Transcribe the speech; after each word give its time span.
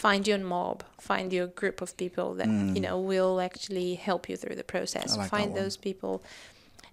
find 0.00 0.26
your 0.26 0.38
mob, 0.38 0.82
find 0.98 1.30
your 1.30 1.46
group 1.60 1.82
of 1.82 1.94
people 2.02 2.28
that 2.40 2.48
Mm. 2.48 2.74
you 2.74 2.80
know 2.80 2.98
will 2.98 3.38
actually 3.48 3.90
help 4.08 4.22
you 4.30 4.36
through 4.40 4.56
the 4.62 4.68
process. 4.74 5.08
Like 5.16 5.28
find 5.28 5.54
those 5.54 5.76
people. 5.76 6.22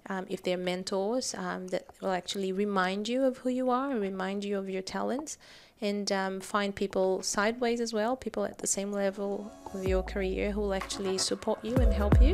Um, 0.10 0.26
if 0.30 0.39
they're 0.44 0.65
mentors 0.71 1.28
um, 1.35 1.67
that 1.73 1.83
will 2.01 2.15
actually 2.21 2.51
remind 2.65 3.07
you 3.07 3.20
of 3.29 3.33
who 3.39 3.49
you 3.49 3.70
are, 3.70 3.89
remind 4.12 4.43
you 4.43 4.57
of 4.57 4.70
your 4.70 4.81
talents, 4.81 5.38
and 5.81 6.12
um, 6.12 6.33
find 6.41 6.70
people 6.83 7.07
sideways 7.23 7.79
as 7.81 7.91
well, 7.93 8.15
people 8.15 8.44
at 8.46 8.58
the 8.60 8.67
same 8.78 8.92
level 8.92 9.51
of 9.74 9.85
your 9.85 10.03
career 10.03 10.51
who 10.51 10.62
will 10.62 10.74
actually 10.74 11.17
support 11.17 11.60
you 11.63 11.76
and 11.76 11.92
help 11.94 12.15
you. 12.21 12.33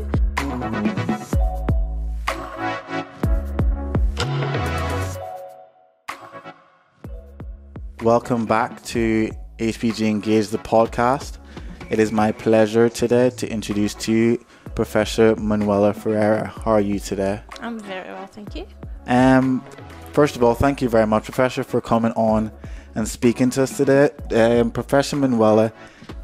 Welcome 8.01 8.45
back 8.45 8.83
to 8.93 9.31
HPG 9.59 10.07
Engage, 10.09 10.47
the 10.47 10.57
podcast. 10.57 11.38
It 11.89 11.99
is 11.99 12.12
my 12.12 12.31
pleasure 12.31 12.89
today 12.89 13.30
to 13.31 13.48
introduce 13.48 13.93
to 13.95 14.12
you 14.12 14.45
Professor 14.73 15.35
Manuela 15.35 15.93
Ferreira. 15.93 16.48
How 16.48 16.71
are 16.71 16.81
you 16.81 16.99
today? 16.99 17.41
I'm 17.62 17.79
very 17.79 18.09
well, 18.09 18.26
thank 18.26 18.55
you. 18.55 18.66
Um, 19.05 19.63
first 20.12 20.35
of 20.35 20.43
all, 20.43 20.55
thank 20.55 20.81
you 20.81 20.89
very 20.89 21.05
much, 21.05 21.26
Professor, 21.26 21.63
for 21.63 21.81
coming 21.81 22.13
on 22.13 22.52
and 22.95 23.07
speaking 23.07 23.52
to 23.52 23.63
us 23.63 23.77
today. 23.77 24.09
Um, 24.31 24.71
professor 24.71 25.17
Manuela 25.17 25.71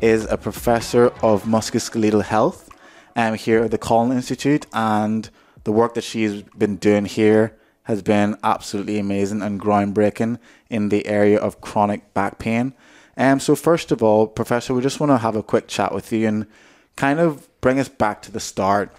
is 0.02 0.26
a 0.26 0.38
professor 0.38 1.08
of 1.22 1.44
musculoskeletal 1.44 2.24
health 2.24 2.70
um, 3.16 3.36
here 3.36 3.64
at 3.64 3.72
the 3.72 3.78
Kolling 3.78 4.16
Institute, 4.16 4.66
and 4.74 5.30
the 5.66 5.72
work 5.72 5.94
that 5.94 6.04
she's 6.04 6.42
been 6.58 6.78
doing 6.78 7.06
here 7.06 7.56
has 7.84 8.02
been 8.02 8.38
absolutely 8.44 9.00
amazing 9.00 9.42
and 9.42 9.60
groundbreaking 9.60 10.40
in 10.70 10.90
the 10.90 11.06
area 11.08 11.40
of 11.40 11.60
chronic 11.62 12.14
back 12.14 12.40
pain. 12.40 12.74
Um, 13.20 13.42
so, 13.42 13.54
first 13.54 13.92
of 13.92 14.02
all, 14.02 14.28
Professor, 14.28 14.74
we 14.74 14.82
just 14.82 15.02
want 15.02 15.12
to 15.12 15.18
have 15.18 15.36
a 15.36 15.44
quick 15.44 15.68
chat 15.68 15.94
with 15.94 16.14
you 16.14 16.26
and 16.26 16.48
kind 16.96 17.20
of 17.20 17.48
bring 17.60 17.78
us 17.78 17.90
back 17.90 18.22
to 18.24 18.32
the 18.32 18.40
start 18.40 18.96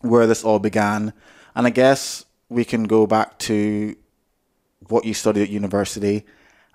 where 0.00 0.26
this 0.26 0.42
all 0.42 0.58
began. 0.58 1.12
And 1.54 1.66
I 1.66 1.70
guess 1.70 2.24
we 2.48 2.64
can 2.64 2.84
go 2.84 3.06
back 3.06 3.38
to 3.40 3.94
what 4.88 5.04
you 5.04 5.12
studied 5.12 5.42
at 5.42 5.50
university 5.50 6.24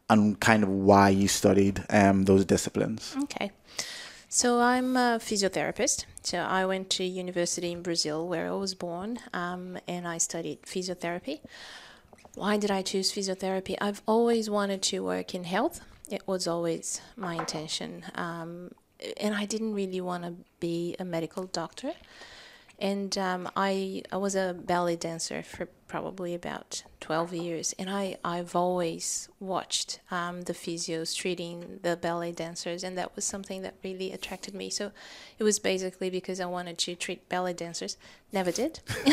and 0.08 0.40
kind 0.40 0.62
of 0.62 0.70
why 0.70 1.09
you 1.09 1.28
studied 1.28 1.84
um, 1.90 2.26
those 2.26 2.45
disciplines. 2.45 3.16
Okay. 3.23 3.52
So 4.30 4.62
I'm 4.62 4.96
a 4.96 5.20
physiotherapist. 5.20 6.06
So 6.22 6.40
I 6.40 6.66
went 6.66 6.92
to 6.92 7.03
university 7.03 7.72
in 7.72 7.81
Brazil 7.81 8.28
where 8.28 8.50
I 8.50 8.56
was 8.56 8.75
born 8.75 9.20
um, 9.34 9.80
and 9.88 10.08
I 10.08 10.20
studied 10.20 10.62
physiotherapy. 10.64 11.40
Why 12.36 12.58
did 12.58 12.70
I 12.70 12.84
choose 12.84 13.12
physiotherapy? 13.12 13.78
I've 13.81 14.02
always 14.08 14.48
wanted 14.48 14.84
to 14.84 15.03
work 15.03 15.34
in 15.34 15.44
health. 15.44 15.81
It 16.09 16.28
was 16.28 16.48
always 16.48 17.02
my 17.16 17.36
intention. 17.36 18.04
Um, 18.16 18.72
and 19.18 19.36
I 19.36 19.46
didn't 19.46 19.73
really 19.73 20.02
want 20.02 20.23
to 20.23 20.34
be 20.59 20.96
a 21.00 21.06
medical 21.06 21.46
doctor. 21.46 21.94
And 22.84 23.17
um, 23.17 23.50
I, 23.56 24.03
I 24.12 24.17
was 24.17 24.36
a 24.36 24.53
ballet 24.53 24.98
dancer 24.98 25.42
for 25.42 25.70
probably 25.88 26.34
about 26.34 26.84
12 27.00 27.34
years. 27.34 27.73
And 27.80 27.90
I, 27.90 28.17
I've 28.25 28.58
always 28.58 29.30
watched 29.40 30.02
um, 30.12 30.42
the 30.42 30.52
physios 30.52 31.16
treating 31.16 31.80
the 31.81 31.95
ballet 31.95 32.34
dancers. 32.34 32.84
And 32.84 32.98
that 32.98 33.16
was 33.16 33.23
something 33.23 33.62
that 33.62 33.75
really 33.86 34.12
attracted 34.12 34.53
me. 34.53 34.70
So 34.70 34.92
it 35.40 35.45
was 35.45 35.59
basically 35.59 36.09
because 36.09 36.42
I 36.42 36.45
wanted 36.45 36.78
to 36.80 36.94
treat 36.95 37.30
ballet 37.30 37.53
dancers. 37.53 37.95
Never 38.34 38.52
did. 38.52 38.81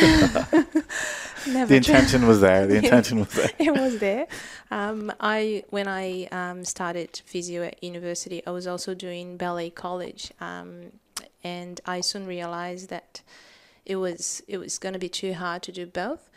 Never 1.46 1.66
The 1.66 1.77
intention 1.77 2.27
was 2.27 2.40
there. 2.40 2.66
The 2.66 2.77
intention 2.82 3.20
was 3.20 3.28
there. 3.28 3.50
it 3.56 3.72
was 3.72 4.00
there. 4.00 4.27
Um, 4.72 5.12
I 5.20 5.62
when 5.70 5.86
I 5.86 6.24
um, 6.32 6.64
started 6.64 7.22
physio 7.24 7.62
at 7.62 7.84
university, 7.84 8.42
I 8.44 8.50
was 8.50 8.66
also 8.66 8.94
doing 8.94 9.36
ballet 9.36 9.70
college, 9.70 10.32
um, 10.40 10.92
and 11.44 11.80
I 11.86 12.00
soon 12.00 12.27
realized 12.27 12.90
that 12.90 13.22
it 13.86 13.97
was 13.97 14.42
it 14.48 14.59
was 14.59 14.78
going 14.78 14.92
to 14.92 14.98
be 14.98 15.09
too 15.09 15.34
hard 15.34 15.62
to 15.62 15.73
do 15.73 15.86
both, 15.86 16.28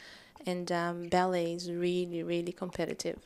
and 0.46 0.72
um, 0.72 1.10
ballet 1.10 1.54
is 1.54 1.70
really 1.72 2.24
really 2.24 2.52
competitive. 2.52 3.20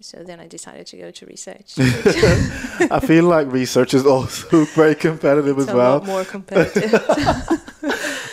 So 0.00 0.22
then 0.22 0.38
I 0.40 0.48
decided 0.48 0.86
to 0.88 0.96
go 0.98 1.10
to 1.12 1.24
research. 1.26 1.74
I 1.78 3.00
feel 3.00 3.24
like 3.24 3.46
research 3.50 3.94
is 3.94 4.04
also 4.04 4.64
very 4.74 4.94
competitive 4.94 5.56
as 5.58 5.68
a 5.68 5.74
well. 5.76 5.92
lot 5.94 6.06
more 6.06 6.24
competitive. 6.24 6.92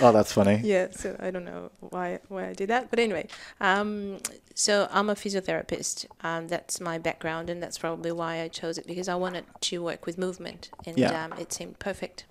Oh, 0.04 0.12
that's 0.12 0.34
funny. 0.34 0.60
yeah 0.64 0.88
so 0.90 1.16
i 1.20 1.30
don't 1.30 1.46
know 1.46 1.70
why 1.80 2.18
why 2.28 2.48
i 2.48 2.54
did 2.54 2.70
that 2.70 2.90
but 2.90 2.98
anyway 2.98 3.28
um, 3.60 4.18
so 4.56 4.88
i'm 4.92 5.12
a 5.12 5.14
physiotherapist 5.16 6.08
um, 6.22 6.48
that's 6.48 6.82
my 6.82 6.98
background 6.98 7.52
and 7.52 7.62
that's 7.62 7.78
probably 7.78 8.12
why 8.12 8.42
i 8.42 8.48
chose 8.48 8.80
it 8.80 8.88
because 8.88 9.08
i 9.08 9.14
wanted 9.14 9.46
to 9.60 9.84
work 9.84 10.08
with 10.08 10.18
movement 10.18 10.72
and 10.88 10.98
Yeah. 10.98 11.26
um, 11.26 11.34
it 11.34 11.54
seemed 11.54 11.78
perfect 11.78 12.26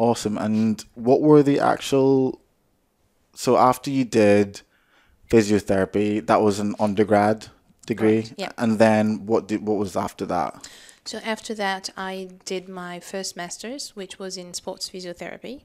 Awesome. 0.00 0.38
And 0.38 0.82
what 0.94 1.20
were 1.20 1.42
the 1.42 1.60
actual? 1.60 2.40
So 3.34 3.56
after 3.56 3.90
you 3.90 4.04
did 4.04 4.62
physiotherapy, 5.30 6.26
that 6.26 6.40
was 6.40 6.58
an 6.58 6.74
undergrad 6.80 7.48
degree, 7.86 8.22
Correct, 8.22 8.34
yeah. 8.38 8.52
and 8.56 8.78
then 8.78 9.26
what 9.26 9.46
did 9.48 9.66
what 9.66 9.76
was 9.76 9.96
after 9.96 10.24
that? 10.26 10.68
so 11.04 11.18
after 11.24 11.54
that 11.54 11.88
i 11.96 12.28
did 12.44 12.68
my 12.68 13.00
first 13.00 13.34
master's 13.34 13.96
which 13.96 14.18
was 14.18 14.36
in 14.36 14.52
sports 14.52 14.90
physiotherapy 14.90 15.62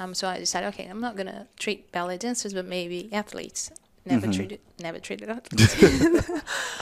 um, 0.00 0.12
so 0.14 0.26
i 0.26 0.36
decided 0.36 0.66
okay 0.66 0.86
i'm 0.86 1.00
not 1.00 1.14
going 1.14 1.28
to 1.28 1.46
treat 1.58 1.90
ballet 1.92 2.18
dancers 2.18 2.52
but 2.52 2.66
maybe 2.66 3.08
athletes 3.12 3.70
never 4.06 4.30
treated 4.30 4.60
never 4.80 4.98
treated 4.98 5.28
athletes 5.28 5.74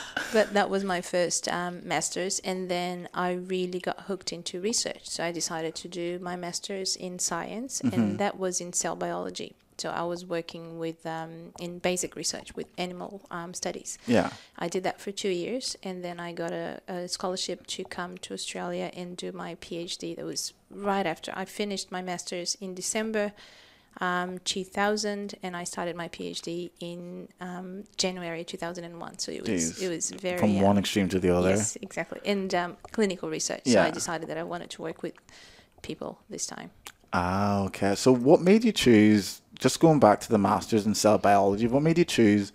but 0.33 0.53
that 0.55 0.69
was 0.69 0.83
my 0.85 1.01
first 1.01 1.49
um, 1.49 1.81
master's 1.87 2.39
and 2.41 2.69
then 2.69 3.09
i 3.15 3.33
really 3.33 3.79
got 3.79 4.01
hooked 4.03 4.33
into 4.33 4.61
research. 4.61 5.09
So 5.09 5.25
i 5.25 5.33
decided 5.33 5.75
to 5.77 5.89
do 5.89 6.19
my 6.19 6.37
master's 6.37 6.97
in 6.97 7.19
science 7.19 7.81
and 7.81 8.19
that 8.19 8.39
was 8.39 8.61
in 8.61 8.73
cell 8.73 8.97
biology. 8.97 9.55
So 9.79 9.91
i 9.91 10.03
was 10.03 10.25
working 10.25 10.79
with 10.79 11.05
um, 11.07 11.53
in 11.59 11.79
basic 11.79 12.15
research 12.17 12.55
with 12.55 12.67
animal 12.79 13.23
um, 13.31 13.55
studies. 13.55 13.99
Yeah. 14.07 14.31
I 14.59 14.69
did 14.69 14.85
that 14.85 15.01
for 15.01 15.11
two 15.11 15.31
years, 15.31 15.77
and 15.83 16.05
then 16.05 16.21
I 16.21 16.33
got 16.33 16.53
a, 16.53 16.81
a 16.87 17.09
scholarship 17.09 17.67
to 17.69 17.85
come 17.85 18.19
to 18.19 18.35
Australia 18.35 18.91
and 18.95 19.17
do 19.17 19.33
my 19.33 19.57
PhD. 19.57 20.15
That 20.15 20.25
was 20.25 20.53
right 20.71 21.07
after 21.07 21.33
I 21.35 21.45
finished 21.47 21.91
my 21.91 22.03
master's 22.03 22.55
in 22.61 22.75
December 22.75 23.33
um, 24.01 24.39
2000, 24.41 25.35
and 25.43 25.57
I 25.57 25.65
started 25.65 25.97
my 25.97 26.09
PhD 26.09 26.71
in 26.81 27.29
um, 27.41 27.85
January 27.97 28.45
2001. 28.45 29.19
So 29.19 29.33
it 29.33 29.43
was 29.43 29.51
Jeez. 29.51 29.83
it 29.83 29.89
was 29.89 30.11
very 30.11 30.39
From 30.39 30.57
um, 30.57 30.63
one 30.63 30.79
extreme 30.79 31.09
to 31.11 31.19
the 31.19 31.31
other. 31.31 31.51
yes, 31.51 31.77
exactly, 31.83 32.21
and 32.25 32.55
um, 32.55 32.77
clinical 32.93 33.29
research. 33.29 33.63
Yeah. 33.65 33.75
So 33.75 33.83
I 33.83 33.91
decided 33.91 34.29
that 34.29 34.39
I 34.39 34.43
wanted 34.43 34.71
to 34.71 34.83
work 34.83 35.03
with 35.03 35.15
people 35.83 36.19
this 36.31 36.47
time. 36.47 36.71
Ah, 37.13 37.65
okay. 37.65 37.95
So 37.95 38.13
what 38.13 38.41
made 38.41 38.65
you 38.65 38.73
choose? 38.73 39.43
Just 39.59 39.79
going 39.81 40.01
back 40.01 40.21
to 40.21 40.29
the 40.29 40.39
masters 40.39 40.87
in 40.87 40.95
cell 40.95 41.19
biology, 41.19 41.67
what 41.69 41.83
made 41.83 41.99
you 41.99 42.05
choose 42.05 42.53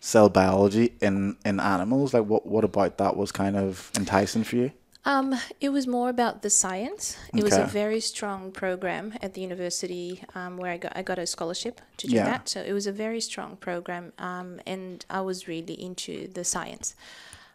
cell 0.00 0.28
biology 0.28 0.94
in 1.00 1.36
in 1.44 1.60
animals? 1.60 2.14
Like, 2.14 2.24
what 2.24 2.46
what 2.46 2.64
about 2.64 2.98
that 2.98 3.16
was 3.16 3.30
kind 3.30 3.56
of 3.56 3.90
enticing 3.96 4.44
for 4.44 4.56
you? 4.56 4.72
Um, 5.04 5.34
it 5.60 5.70
was 5.70 5.86
more 5.86 6.08
about 6.08 6.42
the 6.42 6.50
science. 6.50 7.16
It 7.36 7.42
was 7.42 7.56
a 7.56 7.64
very 7.64 7.98
strong 8.00 8.52
program 8.52 9.14
at 9.20 9.34
the 9.34 9.40
university 9.40 10.22
um, 10.34 10.56
where 10.58 10.70
I 10.70 10.76
got 10.76 10.92
I 10.96 11.02
got 11.02 11.18
a 11.18 11.26
scholarship 11.26 11.80
to 11.96 12.06
do 12.06 12.14
Yeah. 12.14 12.24
that. 12.24 12.48
So 12.48 12.60
it 12.62 12.72
was 12.72 12.86
a 12.86 12.92
very 12.92 13.20
strong 13.20 13.56
program, 13.56 14.12
um, 14.18 14.60
and 14.64 15.04
I 15.10 15.20
was 15.22 15.48
really 15.48 15.74
into 15.74 16.28
the 16.28 16.44
science. 16.44 16.94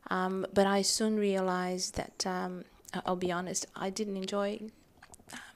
Um, 0.10 0.46
but 0.54 0.68
I 0.68 0.82
soon 0.82 1.18
realized 1.18 1.96
that 1.96 2.26
um, 2.26 2.66
I'll 3.06 3.16
be 3.16 3.32
honest, 3.32 3.66
I 3.76 3.90
didn't 3.92 4.18
enjoy 4.18 4.60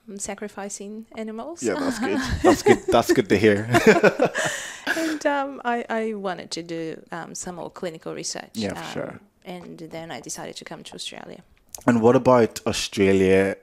um, 0.08 0.18
sacrificing 0.18 1.06
animals. 1.16 1.62
Yeah, 1.62 1.74
that's 1.74 1.98
good. 1.98 2.18
That's 2.42 2.62
good. 2.62 2.78
That's 2.88 3.12
good 3.12 3.28
to 3.28 3.36
hear. 3.36 3.68
and 4.96 5.24
um, 5.26 5.60
I, 5.64 5.84
I 5.88 6.14
wanted 6.14 6.50
to 6.52 6.62
do 6.62 7.02
um, 7.12 7.34
some 7.34 7.56
more 7.56 7.70
clinical 7.70 8.14
research. 8.14 8.50
Yeah, 8.54 8.80
sure. 8.92 9.20
And 9.44 9.78
then 9.78 10.10
I 10.10 10.20
decided 10.20 10.56
to 10.56 10.64
come 10.64 10.82
to 10.84 10.94
Australia. 10.94 11.42
And 11.86 12.00
what 12.00 12.16
about 12.16 12.60
Australia? 12.66 13.56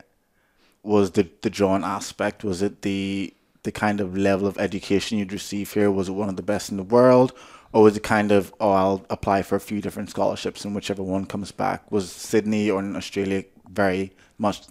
Was 0.84 1.12
the 1.12 1.30
the 1.42 1.50
drawn 1.50 1.84
aspect? 1.84 2.44
Was 2.44 2.62
it 2.62 2.82
the 2.82 3.34
the 3.64 3.72
kind 3.72 4.00
of 4.00 4.18
level 4.18 4.48
of 4.48 4.58
education 4.58 5.18
you'd 5.18 5.34
receive 5.34 5.74
here? 5.74 5.92
Was 5.92 6.10
it 6.10 6.14
one 6.14 6.30
of 6.30 6.38
the 6.38 6.44
best 6.44 6.70
in 6.72 6.78
the 6.78 6.84
world? 6.84 7.34
Or 7.72 7.84
was 7.84 7.96
it 7.96 8.04
kind 8.04 8.32
of, 8.32 8.54
oh, 8.60 8.72
I'll 8.72 9.06
apply 9.10 9.44
for 9.44 9.56
a 9.56 9.60
few 9.60 9.80
different 9.80 10.10
scholarships 10.10 10.66
and 10.66 10.74
whichever 10.74 11.04
one 11.04 11.26
comes 11.26 11.52
back? 11.52 11.92
Was 11.92 12.12
Sydney 12.12 12.72
or 12.72 12.80
in 12.80 12.96
Australia 12.96 13.44
very 13.70 14.14
much 14.40 14.62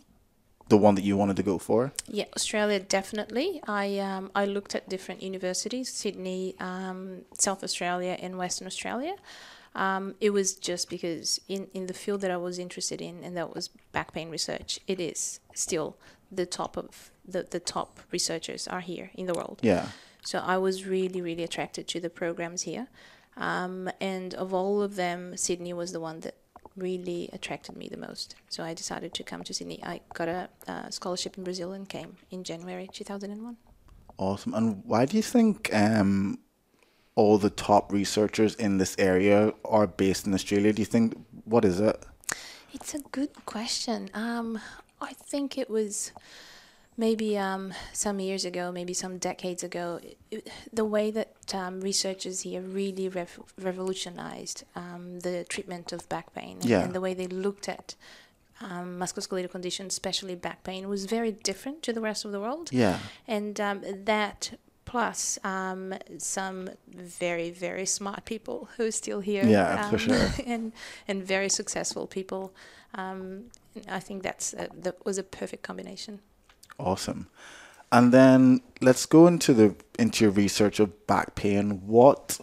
the 0.68 0.76
one 0.76 0.96
that 0.96 1.04
you 1.04 1.16
wanted 1.16 1.36
to 1.36 1.42
go 1.42 1.58
for? 1.58 1.92
Yeah, 2.08 2.24
Australia 2.34 2.80
definitely. 2.80 3.60
I 3.66 3.98
um, 3.98 4.30
I 4.34 4.44
looked 4.46 4.74
at 4.74 4.88
different 4.88 5.22
universities: 5.22 5.92
Sydney, 5.92 6.56
um, 6.60 7.22
South 7.38 7.62
Australia, 7.62 8.16
and 8.20 8.36
Western 8.36 8.66
Australia. 8.66 9.14
Um, 9.74 10.14
it 10.20 10.30
was 10.30 10.54
just 10.54 10.90
because 10.90 11.40
in, 11.48 11.68
in 11.72 11.86
the 11.86 11.94
field 11.94 12.20
that 12.22 12.30
I 12.30 12.36
was 12.36 12.58
interested 12.58 13.00
in, 13.00 13.22
and 13.22 13.36
that 13.36 13.54
was 13.54 13.68
back 13.92 14.12
pain 14.12 14.30
research, 14.30 14.80
it 14.86 15.00
is 15.00 15.40
still 15.54 15.96
the 16.30 16.46
top 16.46 16.76
of 16.76 17.10
the, 17.26 17.46
the 17.48 17.60
top 17.60 18.00
researchers 18.10 18.66
are 18.66 18.80
here 18.80 19.10
in 19.14 19.26
the 19.26 19.34
world. 19.34 19.60
Yeah. 19.62 19.88
So 20.24 20.38
I 20.38 20.58
was 20.58 20.86
really, 20.86 21.20
really 21.20 21.44
attracted 21.44 21.86
to 21.88 22.00
the 22.00 22.10
programs 22.10 22.62
here. 22.62 22.88
Um, 23.36 23.88
and 24.00 24.34
of 24.34 24.52
all 24.52 24.82
of 24.82 24.96
them, 24.96 25.36
Sydney 25.36 25.72
was 25.72 25.92
the 25.92 26.00
one 26.00 26.20
that 26.20 26.34
really 26.76 27.28
attracted 27.32 27.76
me 27.76 27.88
the 27.88 27.96
most. 27.96 28.34
So 28.48 28.62
I 28.64 28.74
decided 28.74 29.14
to 29.14 29.22
come 29.22 29.42
to 29.44 29.54
Sydney. 29.54 29.80
I 29.84 30.00
got 30.14 30.28
a 30.28 30.48
uh, 30.66 30.90
scholarship 30.90 31.38
in 31.38 31.44
Brazil 31.44 31.72
and 31.72 31.88
came 31.88 32.16
in 32.30 32.44
January 32.44 32.88
2001. 32.92 33.56
Awesome. 34.16 34.54
And 34.54 34.82
why 34.84 35.04
do 35.04 35.16
you 35.16 35.22
think 35.22 35.70
um, 35.72 36.38
all 37.18 37.36
the 37.36 37.50
top 37.50 37.84
researchers 37.92 38.54
in 38.54 38.78
this 38.78 38.94
area 38.98 39.52
are 39.64 39.86
based 39.88 40.24
in 40.26 40.32
Australia? 40.38 40.72
Do 40.72 40.80
you 40.82 40.90
think 40.94 41.06
what 41.44 41.64
is 41.64 41.80
it? 41.80 41.98
It's 42.72 42.94
a 42.94 43.00
good 43.18 43.32
question. 43.44 44.08
Um, 44.14 44.60
I 45.10 45.12
think 45.30 45.58
it 45.58 45.68
was 45.68 46.12
maybe 46.96 47.28
um, 47.36 47.74
some 47.92 48.20
years 48.20 48.44
ago, 48.44 48.70
maybe 48.70 48.94
some 48.94 49.18
decades 49.18 49.62
ago, 49.64 50.00
it, 50.30 50.48
the 50.72 50.84
way 50.84 51.10
that 51.10 51.54
um, 51.54 51.80
researchers 51.80 52.36
here 52.42 52.60
really 52.60 53.08
rev- 53.08 53.40
revolutionized 53.60 54.58
um, 54.76 55.20
the 55.20 55.44
treatment 55.54 55.92
of 55.92 56.08
back 56.08 56.32
pain 56.34 56.58
Yeah. 56.62 56.82
and 56.84 56.92
the 56.94 57.00
way 57.00 57.14
they 57.14 57.26
looked 57.26 57.68
at 57.68 57.96
um, 58.60 58.98
musculoskeletal 59.02 59.50
conditions, 59.50 59.94
especially 59.94 60.36
back 60.36 60.62
pain, 60.62 60.88
was 60.88 61.06
very 61.06 61.32
different 61.32 61.82
to 61.84 61.92
the 61.92 62.00
rest 62.00 62.24
of 62.24 62.30
the 62.32 62.40
world. 62.40 62.70
Yeah. 62.72 62.98
And 63.26 63.60
um, 63.60 63.82
that 64.04 64.40
plus 64.88 65.38
um, 65.44 65.94
some 66.16 66.70
very, 66.88 67.50
very 67.50 67.84
smart 67.84 68.24
people 68.24 68.68
who 68.76 68.86
are 68.86 68.90
still 68.90 69.20
here. 69.20 69.44
Yeah, 69.44 69.88
for 69.90 69.96
um, 69.96 70.00
sure. 70.00 70.28
And, 70.46 70.72
and 71.06 71.22
very 71.22 71.50
successful 71.50 72.06
people. 72.06 72.54
Um, 72.94 73.50
I 73.86 74.00
think 74.00 74.22
that's 74.22 74.54
a, 74.54 74.68
that 74.82 75.04
was 75.04 75.18
a 75.18 75.22
perfect 75.22 75.62
combination. 75.62 76.20
Awesome. 76.78 77.28
And 77.92 78.12
then 78.12 78.62
let's 78.80 79.04
go 79.06 79.26
into 79.26 79.52
the 79.52 79.74
into 79.98 80.24
your 80.24 80.32
research 80.32 80.80
of 80.80 81.06
back 81.06 81.34
pain. 81.34 81.82
What 81.86 82.40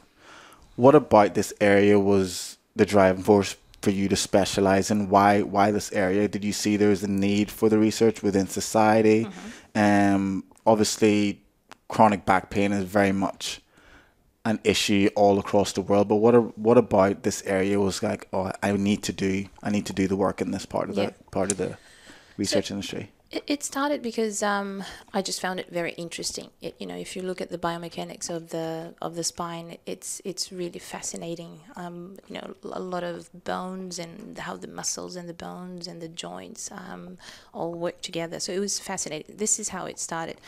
what 0.76 0.96
about 0.96 1.34
this 1.34 1.54
area 1.60 2.00
was 2.00 2.58
the 2.76 2.86
driving 2.86 3.24
force 3.24 3.56
for 3.82 3.92
you 3.92 4.08
to 4.10 4.16
specialize 4.16 4.92
in? 4.92 5.10
Why 5.10 5.42
why 5.42 5.72
this 5.72 5.92
area? 5.92 6.28
Did 6.28 6.44
you 6.44 6.54
see 6.54 6.78
there 6.78 6.90
was 6.90 7.04
a 7.04 7.08
need 7.08 7.50
for 7.52 7.70
the 7.70 7.78
research 7.78 8.24
within 8.24 8.48
society? 8.48 9.28
Um, 9.76 10.44
obviously, 10.66 11.45
chronic 11.88 12.26
back 12.26 12.50
pain 12.50 12.72
is 12.72 12.84
very 12.84 13.12
much 13.12 13.62
an 14.44 14.60
issue 14.64 15.10
all 15.16 15.40
across 15.40 15.74
the 15.74 15.82
world. 15.82 16.08
But 16.08 16.18
what 16.18 16.36
are, 16.36 16.42
what 16.42 16.78
about 16.78 17.24
this 17.24 17.42
area 17.46 17.80
was 17.80 18.04
like? 18.04 18.28
Oh, 18.32 18.52
I 18.62 18.72
need 18.74 19.04
to 19.04 19.14
do 19.14 19.46
I 19.64 19.70
need 19.72 19.86
to 19.88 19.94
do 19.94 20.08
the 20.08 20.16
work 20.16 20.42
in 20.42 20.52
this 20.52 20.66
part 20.66 20.90
of 20.90 20.98
Yeah. 20.98 21.08
the 21.08 21.14
part 21.32 21.52
of 21.52 21.58
the 21.58 21.78
research 22.38 22.72
industry. 22.72 23.12
It, 23.32 23.44
it 23.48 23.64
started 23.64 24.04
because 24.04 24.44
um, 24.44 24.84
I 25.12 25.24
just 25.24 25.42
found 25.42 25.60
it 25.60 25.70
very 25.70 25.94
interesting. 25.94 26.52
It, 26.62 26.76
you 26.80 26.86
know, 26.86 26.96
if 26.96 27.16
you 27.16 27.24
look 27.24 27.42
at 27.42 27.50
the 27.50 27.58
biomechanics 27.58 28.30
of 28.30 28.50
the 28.50 28.94
of 29.02 29.16
the 29.16 29.24
spine, 29.24 29.78
it's 29.88 30.22
it's 30.24 30.52
really 30.52 30.80
fascinating. 30.80 31.62
Um, 31.76 32.18
you 32.28 32.36
know, 32.36 32.54
a 32.64 32.80
lot 32.80 33.04
of 33.04 33.30
bones 33.44 33.98
and 33.98 34.38
how 34.38 34.56
the 34.58 34.68
muscles 34.68 35.16
and 35.16 35.28
the 35.28 35.34
bones 35.34 35.88
and 35.88 36.02
the 36.02 36.08
joints 36.08 36.70
um, 36.72 37.18
all 37.52 37.74
work 37.74 38.02
together. 38.02 38.40
So 38.40 38.54
it 38.54 38.60
was 38.60 38.80
fascinating. 38.80 39.36
This 39.36 39.60
is 39.60 39.70
how 39.70 39.86
it 39.86 39.98
started. 40.00 40.40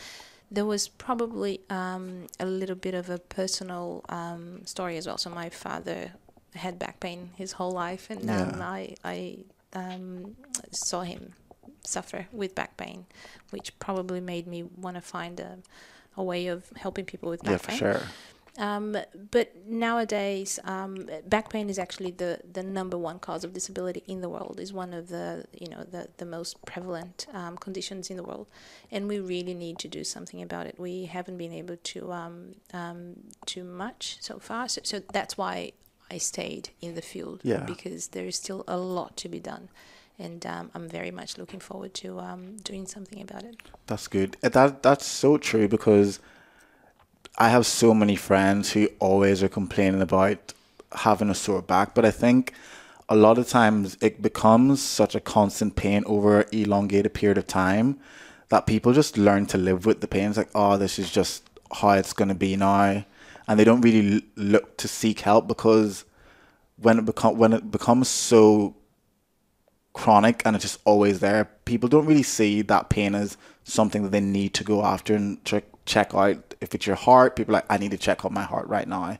There 0.50 0.64
was 0.64 0.88
probably 0.88 1.60
um, 1.68 2.26
a 2.40 2.46
little 2.46 2.76
bit 2.76 2.94
of 2.94 3.10
a 3.10 3.18
personal 3.18 4.04
um, 4.08 4.64
story 4.64 4.96
as 4.96 5.06
well. 5.06 5.18
So 5.18 5.30
my 5.30 5.50
father 5.50 6.12
had 6.54 6.78
back 6.78 7.00
pain 7.00 7.30
his 7.36 7.52
whole 7.52 7.72
life, 7.72 8.08
and 8.10 8.28
um, 8.30 8.58
Yeah. 8.58 8.64
I 8.64 8.94
I 9.04 9.38
um, 9.74 10.36
saw 10.70 11.02
him 11.02 11.34
suffer 11.84 12.26
with 12.32 12.54
back 12.54 12.76
pain, 12.76 13.06
which 13.50 13.78
probably 13.78 14.20
made 14.20 14.46
me 14.46 14.62
want 14.62 14.96
to 14.96 15.00
find 15.02 15.38
a, 15.40 15.58
a 16.16 16.22
way 16.22 16.46
of 16.46 16.70
helping 16.76 17.04
people 17.04 17.28
with 17.30 17.42
back 17.42 17.52
Yeah, 17.52 17.58
for 17.58 17.68
pain. 17.68 17.78
sure. 17.78 18.02
Um, 18.58 18.96
but 19.30 19.54
nowadays, 19.66 20.58
um, 20.64 21.08
back 21.28 21.50
pain 21.50 21.70
is 21.70 21.78
actually 21.78 22.10
the, 22.10 22.40
the 22.52 22.62
number 22.62 22.98
one 22.98 23.20
cause 23.20 23.44
of 23.44 23.52
disability 23.52 24.02
in 24.08 24.20
the 24.20 24.28
world. 24.28 24.58
is 24.60 24.72
one 24.72 24.92
of 24.92 25.08
the 25.08 25.44
you 25.52 25.68
know 25.68 25.84
the, 25.84 26.08
the 26.16 26.26
most 26.26 26.64
prevalent 26.64 27.26
um, 27.32 27.56
conditions 27.56 28.10
in 28.10 28.16
the 28.16 28.24
world, 28.24 28.48
and 28.90 29.06
we 29.08 29.20
really 29.20 29.54
need 29.54 29.78
to 29.78 29.88
do 29.88 30.02
something 30.02 30.42
about 30.42 30.66
it. 30.66 30.74
We 30.78 31.04
haven't 31.04 31.38
been 31.38 31.52
able 31.52 31.76
to 31.76 32.12
um, 32.12 32.54
um, 32.72 33.14
too 33.46 33.62
much 33.62 34.18
so 34.20 34.38
far. 34.40 34.68
So, 34.68 34.80
so 34.82 35.00
that's 35.12 35.38
why 35.38 35.72
I 36.10 36.18
stayed 36.18 36.70
in 36.80 36.94
the 36.96 37.02
field 37.02 37.40
Yeah. 37.44 37.60
because 37.64 38.08
there 38.08 38.26
is 38.26 38.36
still 38.36 38.64
a 38.66 38.76
lot 38.76 39.16
to 39.18 39.28
be 39.28 39.38
done, 39.38 39.68
and 40.18 40.44
um, 40.44 40.70
I'm 40.74 40.88
very 40.88 41.12
much 41.12 41.38
looking 41.38 41.60
forward 41.60 41.94
to 41.94 42.18
um, 42.18 42.56
doing 42.64 42.86
something 42.86 43.22
about 43.22 43.44
it. 43.44 43.56
That's 43.86 44.08
good. 44.08 44.36
That 44.40 44.82
that's 44.82 45.06
so 45.06 45.38
true 45.38 45.68
because 45.68 46.18
I 47.40 47.50
have 47.50 47.66
so 47.66 47.94
many 47.94 48.16
friends 48.16 48.72
who 48.72 48.88
always 48.98 49.44
are 49.44 49.48
complaining 49.48 50.02
about 50.02 50.52
having 50.92 51.30
a 51.30 51.34
sore 51.34 51.62
back, 51.62 51.94
but 51.94 52.04
I 52.04 52.10
think 52.10 52.52
a 53.08 53.14
lot 53.14 53.38
of 53.38 53.48
times 53.48 53.96
it 54.00 54.20
becomes 54.20 54.82
such 54.82 55.14
a 55.14 55.20
constant 55.20 55.76
pain 55.76 56.02
over 56.06 56.40
an 56.40 56.48
elongated 56.50 57.14
period 57.14 57.38
of 57.38 57.46
time 57.46 58.00
that 58.48 58.66
people 58.66 58.92
just 58.92 59.16
learn 59.16 59.46
to 59.46 59.56
live 59.56 59.86
with 59.86 60.00
the 60.00 60.08
pain. 60.08 60.30
It's 60.30 60.36
like, 60.36 60.50
oh, 60.52 60.76
this 60.76 60.98
is 60.98 61.12
just 61.12 61.48
how 61.72 61.90
it's 61.90 62.12
going 62.12 62.28
to 62.28 62.34
be 62.34 62.56
now, 62.56 63.04
and 63.46 63.58
they 63.58 63.64
don't 63.64 63.82
really 63.82 64.24
look 64.34 64.76
to 64.78 64.88
seek 64.88 65.20
help 65.20 65.46
because 65.46 66.04
when 66.76 66.98
it 66.98 67.04
become 67.04 67.38
when 67.38 67.52
it 67.52 67.70
becomes 67.70 68.08
so 68.08 68.74
chronic 69.92 70.42
and 70.44 70.56
it's 70.56 70.64
just 70.64 70.80
always 70.84 71.20
there. 71.20 71.44
People 71.64 71.88
don't 71.88 72.06
really 72.06 72.22
see 72.22 72.62
that 72.62 72.88
pain 72.88 73.14
as 73.14 73.36
something 73.64 74.02
that 74.02 74.10
they 74.10 74.20
need 74.20 74.54
to 74.54 74.64
go 74.64 74.84
after 74.84 75.14
and 75.14 75.44
check 75.44 75.64
check 75.86 76.14
out. 76.14 76.47
If 76.60 76.74
it's 76.74 76.86
your 76.86 76.96
heart, 76.96 77.36
people 77.36 77.54
are 77.54 77.58
like, 77.58 77.66
I 77.70 77.78
need 77.78 77.90
to 77.92 77.98
check 77.98 78.24
on 78.24 78.34
my 78.34 78.42
heart 78.42 78.66
right 78.68 78.88
now. 78.88 79.18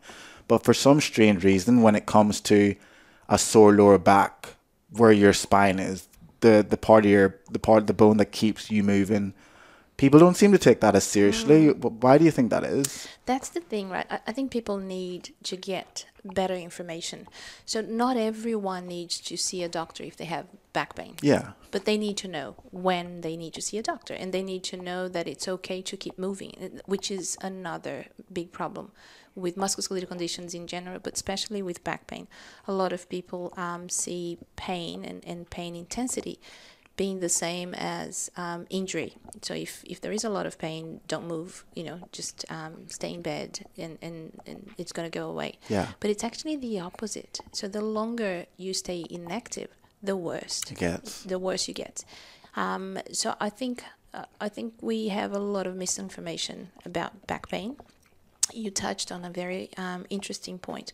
But 0.49 0.65
for 0.65 0.75
some 0.75 1.01
strange 1.01 1.45
reason, 1.45 1.83
when 1.83 1.95
it 1.95 2.07
comes 2.07 2.41
to 2.43 2.75
a 3.29 3.39
sore 3.39 3.73
lower 3.73 3.99
back, 3.99 4.55
where 4.91 5.13
your 5.13 5.33
spine 5.35 5.79
is, 5.79 6.09
the 6.41 6.65
the 6.69 6.77
part 6.77 7.05
of 7.05 7.11
your 7.11 7.39
the 7.51 7.59
part 7.59 7.87
the 7.87 7.93
bone 7.93 8.17
that 8.17 8.33
keeps 8.33 8.71
you 8.71 8.83
moving, 8.83 9.35
people 9.99 10.19
don't 10.19 10.37
seem 10.37 10.53
to 10.53 10.59
take 10.59 10.81
that 10.81 10.95
as 10.97 11.05
seriously. 11.05 11.67
Mm. 11.69 11.83
Wh- 11.83 12.03
Why 12.03 12.17
do 12.19 12.25
you 12.25 12.31
think 12.31 12.51
that 12.51 12.65
is? 12.65 13.07
That's 13.27 13.51
the 13.51 13.61
thing, 13.61 13.91
right? 13.91 14.07
I, 14.11 14.21
I 14.29 14.33
think 14.33 14.51
people 14.51 14.79
need 14.79 15.35
to 15.45 15.57
get 15.57 16.07
better 16.25 16.55
information. 16.55 17.27
So 17.67 17.81
not 17.81 18.17
everyone 18.17 18.87
needs 18.87 19.21
to 19.21 19.37
see 19.37 19.63
a 19.63 19.69
doctor 19.69 20.03
if 20.05 20.17
they 20.17 20.25
have 20.27 20.47
back 20.73 20.95
pain. 20.95 21.15
Yeah, 21.23 21.53
But 21.71 21.85
they 21.85 21.99
need 21.99 22.17
to 22.19 22.29
know 22.29 22.57
when 22.71 23.23
they 23.23 23.37
need 23.37 23.55
to 23.55 23.63
see 23.63 23.79
a 23.79 23.83
doctor 23.83 24.15
and 24.15 24.33
they 24.33 24.43
need 24.43 24.65
to 24.65 24.77
know 24.77 25.09
that 25.09 25.27
it's 25.27 25.49
okay 25.49 25.83
to 25.83 25.97
keep 25.97 26.19
moving, 26.19 26.81
which 26.87 27.11
is 27.11 27.37
another 27.41 28.07
big 28.33 28.53
problem 28.53 28.93
with 29.35 29.57
musculoskeletal 29.57 30.09
conditions 30.09 30.53
in 30.53 30.67
general, 30.67 30.99
but 30.99 31.15
especially 31.15 31.63
with 31.63 31.85
back 31.85 32.07
pain. 32.07 32.27
A 32.67 32.73
lot 32.73 32.93
of 32.93 33.09
people 33.09 33.55
um, 33.57 33.89
see 33.89 34.39
pain 34.57 35.05
and, 35.05 35.25
and 35.25 35.49
pain 35.49 35.77
intensity 35.77 36.41
being 36.99 37.21
the 37.21 37.29
same 37.29 37.73
as 37.75 38.31
um, 38.37 38.67
injury. 38.69 39.15
So 39.41 39.55
if, 39.55 39.83
if 39.85 40.01
there 40.03 40.13
is 40.13 40.25
a 40.25 40.29
lot 40.29 40.47
of 40.47 40.59
pain, 40.59 41.01
don't 41.07 41.27
move, 41.27 41.65
you 41.75 41.85
know, 41.85 42.01
just 42.13 42.45
um, 42.51 42.89
stay 42.89 43.15
in 43.15 43.23
bed 43.23 43.65
and, 43.79 43.97
and, 44.03 44.39
and 44.47 44.71
it's 44.77 44.93
going 44.93 45.11
to 45.11 45.19
go 45.19 45.31
away. 45.31 45.59
Yeah. 45.69 45.87
But 46.01 46.11
it's 46.11 46.25
actually 46.25 46.57
the 46.57 46.81
opposite. 46.81 47.39
So 47.53 47.69
the 47.69 47.81
longer 47.81 48.47
you 48.57 48.75
stay 48.75 49.07
inactive, 49.09 49.71
the 50.03 50.17
worse 50.17 50.61
it 50.71 50.77
gets. 50.77 51.23
the 51.23 51.39
worse 51.39 51.69
you 51.69 51.75
get. 51.75 52.05
Um, 52.57 52.99
so 53.13 53.35
I 53.41 53.49
think 53.49 53.85
uh, 54.13 54.25
I 54.41 54.49
think 54.49 54.75
we 54.81 55.09
have 55.09 55.33
a 55.33 55.39
lot 55.39 55.67
of 55.67 55.77
misinformation 55.77 56.69
about 56.85 57.27
back 57.27 57.49
pain. 57.49 57.77
You 58.53 58.71
touched 58.71 59.13
on 59.13 59.25
a 59.25 59.31
very 59.31 59.71
um, 59.77 60.07
interesting 60.11 60.59
point. 60.59 60.93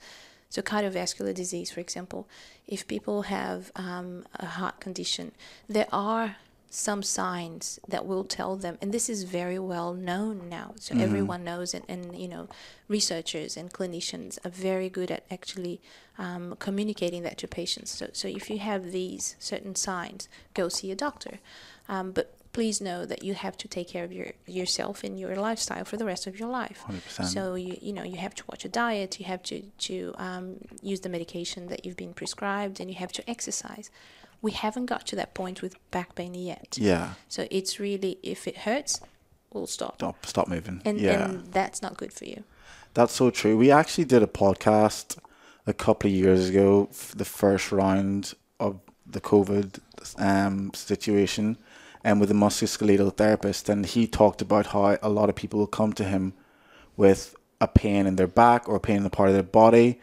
So 0.54 0.62
cardiovascular 0.62 1.34
disease, 1.34 1.73
for 1.73 1.80
example, 1.80 2.28
if 2.68 2.87
people 2.87 3.23
have 3.23 3.73
um, 3.75 4.25
a 4.34 4.46
heart 4.46 4.78
condition, 4.78 5.32
there 5.68 5.88
are 5.90 6.37
some 6.70 7.02
signs 7.02 7.80
that 7.88 8.06
will 8.06 8.23
tell 8.23 8.54
them, 8.54 8.78
and 8.80 8.94
this 8.94 9.08
is 9.08 9.25
very 9.25 9.58
well 9.58 9.94
known 9.94 10.49
now. 10.49 10.75
So 10.78 10.96
everyone 10.96 11.42
knows 11.42 11.75
it, 11.75 11.82
and 11.88 12.16
you 12.16 12.28
know, 12.28 12.46
researchers 12.87 13.56
and 13.56 13.73
clinicians 13.73 14.38
are 14.46 14.50
very 14.50 14.88
good 14.88 15.11
at 15.11 15.25
actually 15.28 15.80
um, 16.18 16.54
communicating 16.61 17.25
that 17.25 17.37
to 17.38 17.49
patients. 17.49 17.90
So, 17.90 18.11
so 18.12 18.28
if 18.28 18.49
you 18.49 18.58
have 18.61 18.92
these 18.92 19.34
certain 19.40 19.75
signs, 19.75 20.28
go 20.54 20.68
see 20.68 20.92
a 20.92 20.96
doctor. 20.96 21.40
Um, 21.88 22.12
but 22.12 22.32
please 22.54 22.80
know 22.80 23.04
that 23.04 23.23
you 23.23 23.34
have 23.34 23.56
to 23.58 23.68
take 23.68 23.88
care 23.88 24.04
of 24.04 24.12
your 24.12 24.28
yourself 24.46 25.04
and 25.04 25.20
your 25.20 25.37
lifestyle 25.37 25.84
for 25.84 25.99
the 25.99 26.06
rest 26.06 26.26
of 26.26 26.38
your 26.40 26.49
life. 26.49 26.82
100%. 26.88 27.25
So 27.26 27.54
you 27.56 27.76
you 27.82 27.92
know 27.92 28.04
you 28.12 28.16
have 28.16 28.34
to 28.37 28.44
watch 28.49 28.64
your 28.64 28.70
diet, 28.70 29.20
you 29.20 29.26
have 29.26 29.42
to 29.50 29.61
to 29.88 30.14
um, 30.16 30.44
use 30.80 31.00
the 31.00 31.11
medication 31.11 31.66
that 31.66 31.84
you've 31.84 32.00
been 32.04 32.14
prescribed, 32.14 32.80
and 32.80 32.88
you 32.88 32.96
have 32.96 33.12
to 33.12 33.23
exercise. 33.28 33.90
We 34.40 34.52
haven't 34.52 34.87
got 34.87 35.06
to 35.11 35.16
that 35.16 35.34
point 35.34 35.61
with 35.62 35.75
back 35.90 36.14
pain 36.14 36.34
yet. 36.34 36.76
Yeah, 36.78 37.14
So 37.28 37.46
it's 37.50 37.80
really 37.80 38.18
if 38.23 38.46
it 38.46 38.56
hurts, 38.58 39.00
we'll 39.52 39.66
stop. 39.66 39.96
stop 39.96 40.25
stop 40.25 40.49
moving. 40.49 40.80
And 40.84 41.00
yeah. 41.00 41.25
and 41.25 41.52
that's 41.52 41.82
not 41.82 41.96
good 41.96 42.12
for 42.12 42.25
you. 42.25 42.44
That's 42.94 43.12
so 43.12 43.30
true. 43.30 43.56
We 43.58 43.70
actually 43.70 44.04
did 44.04 44.23
a 44.23 44.32
podcast 44.44 45.18
a 45.66 45.73
couple 45.73 46.08
of 46.11 46.14
years 46.14 46.49
ago, 46.50 46.88
the 47.16 47.25
first 47.25 47.73
round 47.73 48.34
of 48.61 48.80
the 49.06 49.20
COVID 49.20 49.80
um, 50.18 50.73
situation, 50.75 51.56
and 52.04 52.20
with 52.20 52.30
a 52.30 52.34
musculoskeletal 52.34 53.16
therapist, 53.16 53.68
and 53.68 53.87
he 53.87 54.06
talked 54.06 54.42
about 54.42 54.66
how 54.66 54.99
a 55.02 55.08
lot 55.08 55.28
of 55.28 55.34
people 55.34 55.58
will 55.58 55.66
come 55.66 55.92
to 55.94 56.04
him 56.04 56.34
with 56.96 57.34
a 57.61 57.66
pain 57.66 58.06
in 58.06 58.16
their 58.16 58.26
back 58.26 58.68
or 58.68 58.76
a 58.76 58.80
pain 58.80 58.99
in 58.99 59.06
a 59.06 59.11
part 59.11 59.30
of 59.30 59.34
their 59.34 59.42
body, 59.42 59.99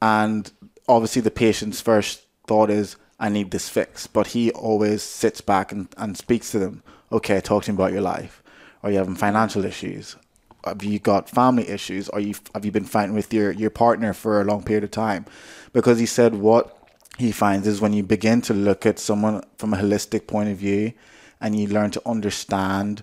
and 0.00 0.52
obviously 0.88 1.22
the 1.22 1.30
patient's 1.30 1.80
first 1.80 2.22
thought 2.46 2.70
is, 2.70 2.96
I 3.20 3.28
need 3.28 3.50
this 3.50 3.68
fixed. 3.68 4.12
But 4.12 4.28
he 4.28 4.50
always 4.52 5.02
sits 5.02 5.40
back 5.40 5.72
and, 5.72 5.88
and 5.96 6.16
speaks 6.16 6.50
to 6.52 6.58
them. 6.58 6.82
Okay, 7.10 7.40
talk 7.40 7.64
to 7.64 7.72
me 7.72 7.76
about 7.76 7.92
your 7.92 8.02
life. 8.02 8.42
Are 8.82 8.90
you 8.90 8.98
having 8.98 9.16
financial 9.16 9.64
issues? 9.64 10.16
Have 10.64 10.82
you 10.84 10.98
got 10.98 11.28
family 11.28 11.68
issues? 11.68 12.08
Are 12.10 12.20
you 12.20 12.34
have 12.54 12.64
you 12.64 12.72
been 12.72 12.84
fighting 12.84 13.14
with 13.14 13.32
your, 13.32 13.52
your 13.52 13.70
partner 13.70 14.12
for 14.12 14.40
a 14.40 14.44
long 14.44 14.62
period 14.62 14.84
of 14.84 14.90
time? 14.90 15.24
Because 15.72 15.98
he 15.98 16.06
said 16.06 16.34
what 16.34 16.76
he 17.16 17.32
finds 17.32 17.66
is 17.66 17.80
when 17.80 17.92
you 17.92 18.02
begin 18.02 18.40
to 18.42 18.54
look 18.54 18.86
at 18.86 18.98
someone 18.98 19.42
from 19.56 19.74
a 19.74 19.76
holistic 19.76 20.26
point 20.26 20.48
of 20.48 20.56
view 20.56 20.92
and 21.40 21.58
you 21.58 21.66
learn 21.66 21.90
to 21.90 22.02
understand 22.06 23.02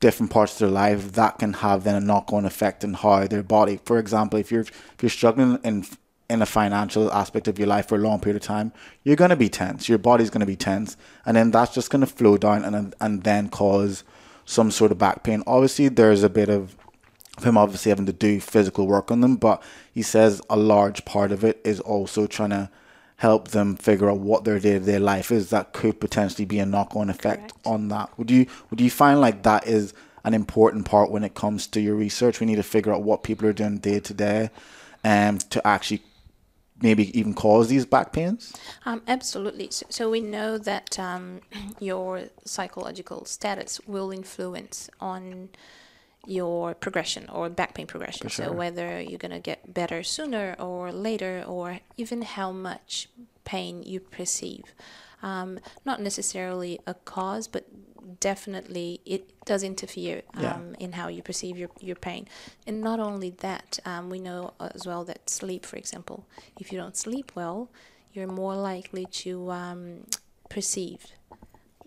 different 0.00 0.32
parts 0.32 0.54
of 0.54 0.58
their 0.60 0.68
life 0.68 1.12
that 1.12 1.38
can 1.38 1.52
have 1.52 1.84
then 1.84 1.94
a 1.94 2.00
knock-on 2.00 2.46
effect 2.46 2.82
on 2.84 2.94
how 2.94 3.26
their 3.26 3.42
body 3.42 3.78
for 3.84 3.98
example 3.98 4.38
if 4.38 4.50
you're 4.50 4.62
if 4.62 4.96
you're 5.02 5.10
struggling 5.10 5.58
in 5.62 5.84
in 6.30 6.40
a 6.40 6.46
financial 6.46 7.12
aspect 7.12 7.48
of 7.48 7.58
your 7.58 7.66
life 7.66 7.88
for 7.88 7.96
a 7.96 7.98
long 7.98 8.20
period 8.20 8.40
of 8.40 8.46
time 8.46 8.72
you're 9.02 9.16
going 9.16 9.30
to 9.30 9.36
be 9.36 9.48
tense. 9.48 9.88
Your 9.88 9.98
body's 9.98 10.30
going 10.30 10.40
to 10.40 10.46
be 10.46 10.56
tense. 10.56 10.96
And 11.26 11.36
then 11.36 11.50
that's 11.50 11.74
just 11.74 11.90
going 11.90 12.00
to 12.00 12.06
flow 12.06 12.36
down 12.36 12.64
and 12.64 12.94
and 13.00 13.24
then 13.24 13.48
cause 13.48 14.04
some 14.44 14.70
sort 14.70 14.92
of 14.92 14.98
back 14.98 15.22
pain. 15.22 15.42
Obviously 15.46 15.88
there's 15.88 16.22
a 16.22 16.30
bit 16.30 16.48
of 16.48 16.76
him 17.42 17.56
obviously 17.56 17.90
having 17.90 18.06
to 18.06 18.12
do 18.12 18.38
physical 18.38 18.86
work 18.86 19.10
on 19.10 19.22
them 19.22 19.36
but 19.36 19.62
he 19.92 20.02
says 20.02 20.42
a 20.50 20.56
large 20.56 21.04
part 21.06 21.32
of 21.32 21.42
it 21.42 21.58
is 21.64 21.80
also 21.80 22.26
trying 22.26 22.50
to 22.50 22.70
help 23.20 23.48
them 23.48 23.76
figure 23.76 24.08
out 24.08 24.18
what 24.18 24.44
their 24.44 24.58
day 24.58 24.78
to 24.78 24.80
day 24.80 24.98
life 24.98 25.30
is 25.30 25.50
that 25.50 25.74
could 25.74 26.00
potentially 26.00 26.46
be 26.46 26.58
a 26.58 26.64
knock 26.64 26.96
on 26.96 27.10
effect 27.10 27.52
Correct. 27.52 27.66
on 27.66 27.88
that. 27.88 28.08
Would 28.18 28.30
you 28.30 28.46
would 28.70 28.80
you 28.80 28.90
find 28.90 29.20
like 29.20 29.42
that 29.42 29.66
is 29.66 29.92
an 30.24 30.32
important 30.32 30.86
part 30.86 31.10
when 31.10 31.22
it 31.22 31.34
comes 31.34 31.66
to 31.66 31.82
your 31.82 31.96
research? 31.96 32.40
We 32.40 32.46
need 32.46 32.56
to 32.56 32.62
figure 32.62 32.94
out 32.94 33.02
what 33.02 33.22
people 33.22 33.46
are 33.46 33.52
doing 33.52 33.76
day 33.76 34.00
to 34.00 34.14
day 34.14 34.48
and 35.04 35.38
to 35.50 35.66
actually 35.66 36.02
maybe 36.80 37.16
even 37.18 37.34
cause 37.34 37.68
these 37.68 37.84
back 37.84 38.14
pains? 38.14 38.54
Um, 38.86 39.02
absolutely. 39.06 39.68
So, 39.70 39.84
so, 39.90 40.10
we 40.10 40.22
know 40.22 40.56
that 40.56 40.98
um, 40.98 41.42
your 41.78 42.22
psychological 42.46 43.26
status 43.26 43.82
will 43.86 44.10
influence 44.10 44.88
on 44.98 45.50
your 46.26 46.74
progression 46.74 47.28
or 47.28 47.48
back 47.48 47.74
pain 47.74 47.86
progression. 47.86 48.28
Sure. 48.28 48.46
So 48.46 48.52
whether 48.52 49.00
you're 49.00 49.18
going 49.18 49.32
to 49.32 49.40
get 49.40 49.72
better 49.72 50.02
sooner 50.02 50.54
or 50.58 50.92
later, 50.92 51.44
or 51.46 51.80
even 51.96 52.22
how 52.22 52.52
much 52.52 53.08
pain 53.44 53.82
you 53.82 54.00
perceive. 54.00 54.74
Um, 55.22 55.60
not 55.84 56.00
necessarily 56.00 56.80
a 56.86 56.94
cause, 56.94 57.48
but 57.48 57.66
definitely 58.20 59.00
it 59.04 59.44
does 59.44 59.62
interfere 59.62 60.22
um, 60.34 60.42
yeah. 60.42 60.58
in 60.78 60.92
how 60.92 61.08
you 61.08 61.22
perceive 61.22 61.56
your, 61.56 61.70
your 61.80 61.96
pain. 61.96 62.26
And 62.66 62.80
not 62.80 63.00
only 63.00 63.30
that, 63.30 63.78
um, 63.84 64.08
we 64.08 64.18
know 64.18 64.54
as 64.60 64.86
well 64.86 65.04
that 65.04 65.28
sleep, 65.28 65.66
for 65.66 65.76
example, 65.76 66.26
if 66.58 66.72
you 66.72 66.78
don't 66.78 66.96
sleep 66.96 67.32
well, 67.34 67.70
you're 68.12 68.26
more 68.26 68.56
likely 68.56 69.06
to 69.06 69.50
um, 69.50 70.06
perceive 70.48 71.12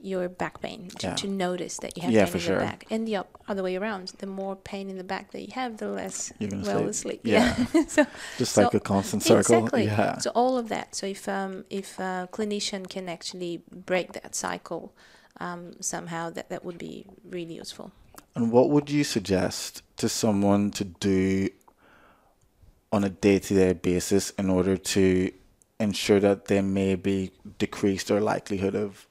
your 0.04 0.28
back 0.28 0.62
pain 0.62 0.90
to, 1.00 1.08
yeah. 1.08 1.14
to 1.16 1.28
notice 1.28 1.78
that 1.78 1.96
you 1.96 2.04
have 2.04 2.12
yeah, 2.12 2.26
pain 2.26 2.34
in 2.34 2.40
sure. 2.40 2.60
the 2.60 2.66
back 2.66 2.86
and 2.90 3.08
the 3.08 3.26
other 3.48 3.64
way 3.64 3.78
around 3.78 4.10
the 4.20 4.28
more 4.28 4.56
pain 4.56 4.90
in 4.90 4.98
the 4.98 5.04
back 5.04 5.32
that 5.32 5.42
you 5.42 5.54
have 5.54 5.78
the 5.78 5.88
less 5.88 6.34
well 6.40 6.92
sleep. 6.92 7.22
yeah, 7.24 7.66
yeah. 7.74 7.86
so, 7.88 8.06
just 8.38 8.54
so 8.54 8.64
like 8.64 8.74
a 8.74 8.80
constant 8.80 9.24
circle 9.24 9.56
exactly 9.56 9.86
yeah 9.86 10.18
so 10.18 10.30
all 10.32 10.58
of 10.58 10.68
that 10.68 10.94
so 10.94 11.06
if 11.06 11.30
um 11.30 11.64
if 11.70 11.98
a 12.00 12.28
clinician 12.34 12.88
can 12.90 13.08
actually 13.08 13.64
break 13.72 14.12
that 14.14 14.36
cycle 14.36 14.94
um, 15.40 15.74
somehow 15.80 16.30
that 16.30 16.50
that 16.50 16.64
would 16.64 16.78
be 16.78 17.06
really 17.24 17.56
useful 17.56 17.92
and 18.36 18.52
what 18.52 18.70
would 18.70 18.90
you 18.90 19.04
suggest 19.04 19.82
to 19.98 20.10
someone 20.10 20.70
to 20.72 20.84
do 20.84 21.50
on 22.92 23.04
a 23.04 23.10
day-to-day 23.10 23.74
basis 23.74 24.32
in 24.32 24.50
order 24.50 24.78
to 24.78 25.32
ensure 25.80 26.20
that 26.20 26.46
they 26.46 26.62
may 26.62 26.96
be 26.96 27.32
decrease 27.58 28.04
their 28.04 28.22
likelihood 28.22 28.76
of 28.76 29.08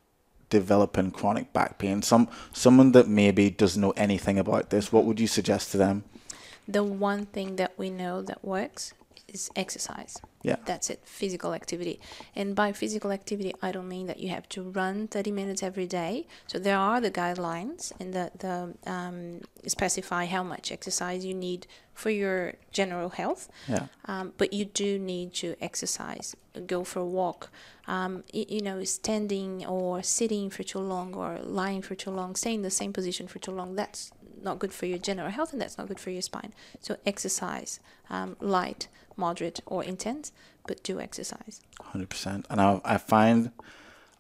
developing 0.52 1.11
chronic 1.11 1.50
back 1.54 1.78
pain, 1.78 2.02
some 2.02 2.28
someone 2.52 2.92
that 2.92 3.09
maybe 3.09 3.49
doesn't 3.49 3.80
know 3.80 3.94
anything 3.97 4.38
about 4.38 4.68
this, 4.68 4.92
what 4.92 5.04
would 5.06 5.18
you 5.18 5.26
suggest 5.26 5.73
to 5.73 5.78
them? 5.78 6.04
The 6.68 6.85
one 6.85 7.25
thing 7.26 7.56
that 7.56 7.73
we 7.78 7.88
know 7.88 8.21
that 8.23 8.44
works 8.44 8.92
is 9.26 9.50
exercise. 9.56 10.21
Yeah. 10.43 10.57
That's 10.65 10.91
it, 10.91 11.01
physical 11.05 11.55
activity. 11.55 12.01
And 12.35 12.55
by 12.55 12.73
physical 12.73 13.13
activity, 13.13 13.55
I 13.63 13.73
don't 13.73 13.89
mean 13.89 14.07
that 14.07 14.19
you 14.19 14.29
have 14.31 14.49
to 14.51 14.63
run 14.63 15.09
30 15.09 15.31
minutes 15.31 15.63
every 15.63 15.87
day. 15.87 16.27
So 16.47 16.59
there 16.59 16.77
are 16.77 17.01
the 17.01 17.11
guidelines 17.11 17.93
and 18.01 18.13
the, 18.13 18.31
the 18.39 18.75
um, 18.91 19.43
specify 19.67 20.27
how 20.27 20.43
much 20.43 20.73
exercise 20.73 21.25
you 21.25 21.35
need 21.35 21.67
for 21.95 22.11
your 22.11 22.55
general 22.73 23.11
health. 23.11 23.49
Yeah. 23.69 23.87
Um, 24.07 24.33
but 24.37 24.53
you 24.53 24.65
do 24.65 24.99
need 24.99 25.35
to 25.35 25.55
exercise, 25.61 26.35
go 26.67 26.85
for 26.85 27.01
a 27.01 27.07
walk. 27.07 27.51
Um, 27.87 28.25
you, 28.33 28.47
you 28.49 28.63
know, 28.63 28.83
standing 28.85 29.65
or 29.67 30.03
sitting 30.03 30.51
for 30.51 30.63
too 30.63 30.79
long 30.79 31.15
or 31.15 31.39
lying 31.43 31.83
for 31.83 31.95
too 31.95 32.11
long, 32.11 32.35
staying 32.35 32.57
in 32.57 32.63
the 32.63 32.71
same 32.71 32.93
position 32.93 33.29
for 33.29 33.39
too 33.39 33.53
long, 33.53 33.75
that's 33.75 34.13
not 34.43 34.59
good 34.59 34.73
for 34.73 34.87
your 34.87 34.99
general 34.99 35.31
health 35.31 35.53
and 35.53 35.61
that's 35.63 35.79
not 35.79 35.89
good 35.89 36.01
for 36.01 36.11
your 36.11 36.23
spine. 36.23 36.53
So 36.81 36.97
exercise, 37.07 37.81
um, 38.11 38.37
light, 38.41 38.89
moderate, 39.16 39.61
or 39.66 39.85
intense, 39.85 40.33
but 40.66 40.83
do 40.83 41.00
exercise. 41.00 41.61
100%. 41.81 42.45
And 42.50 42.61
I, 42.61 42.81
I 42.85 42.99
find 42.99 43.50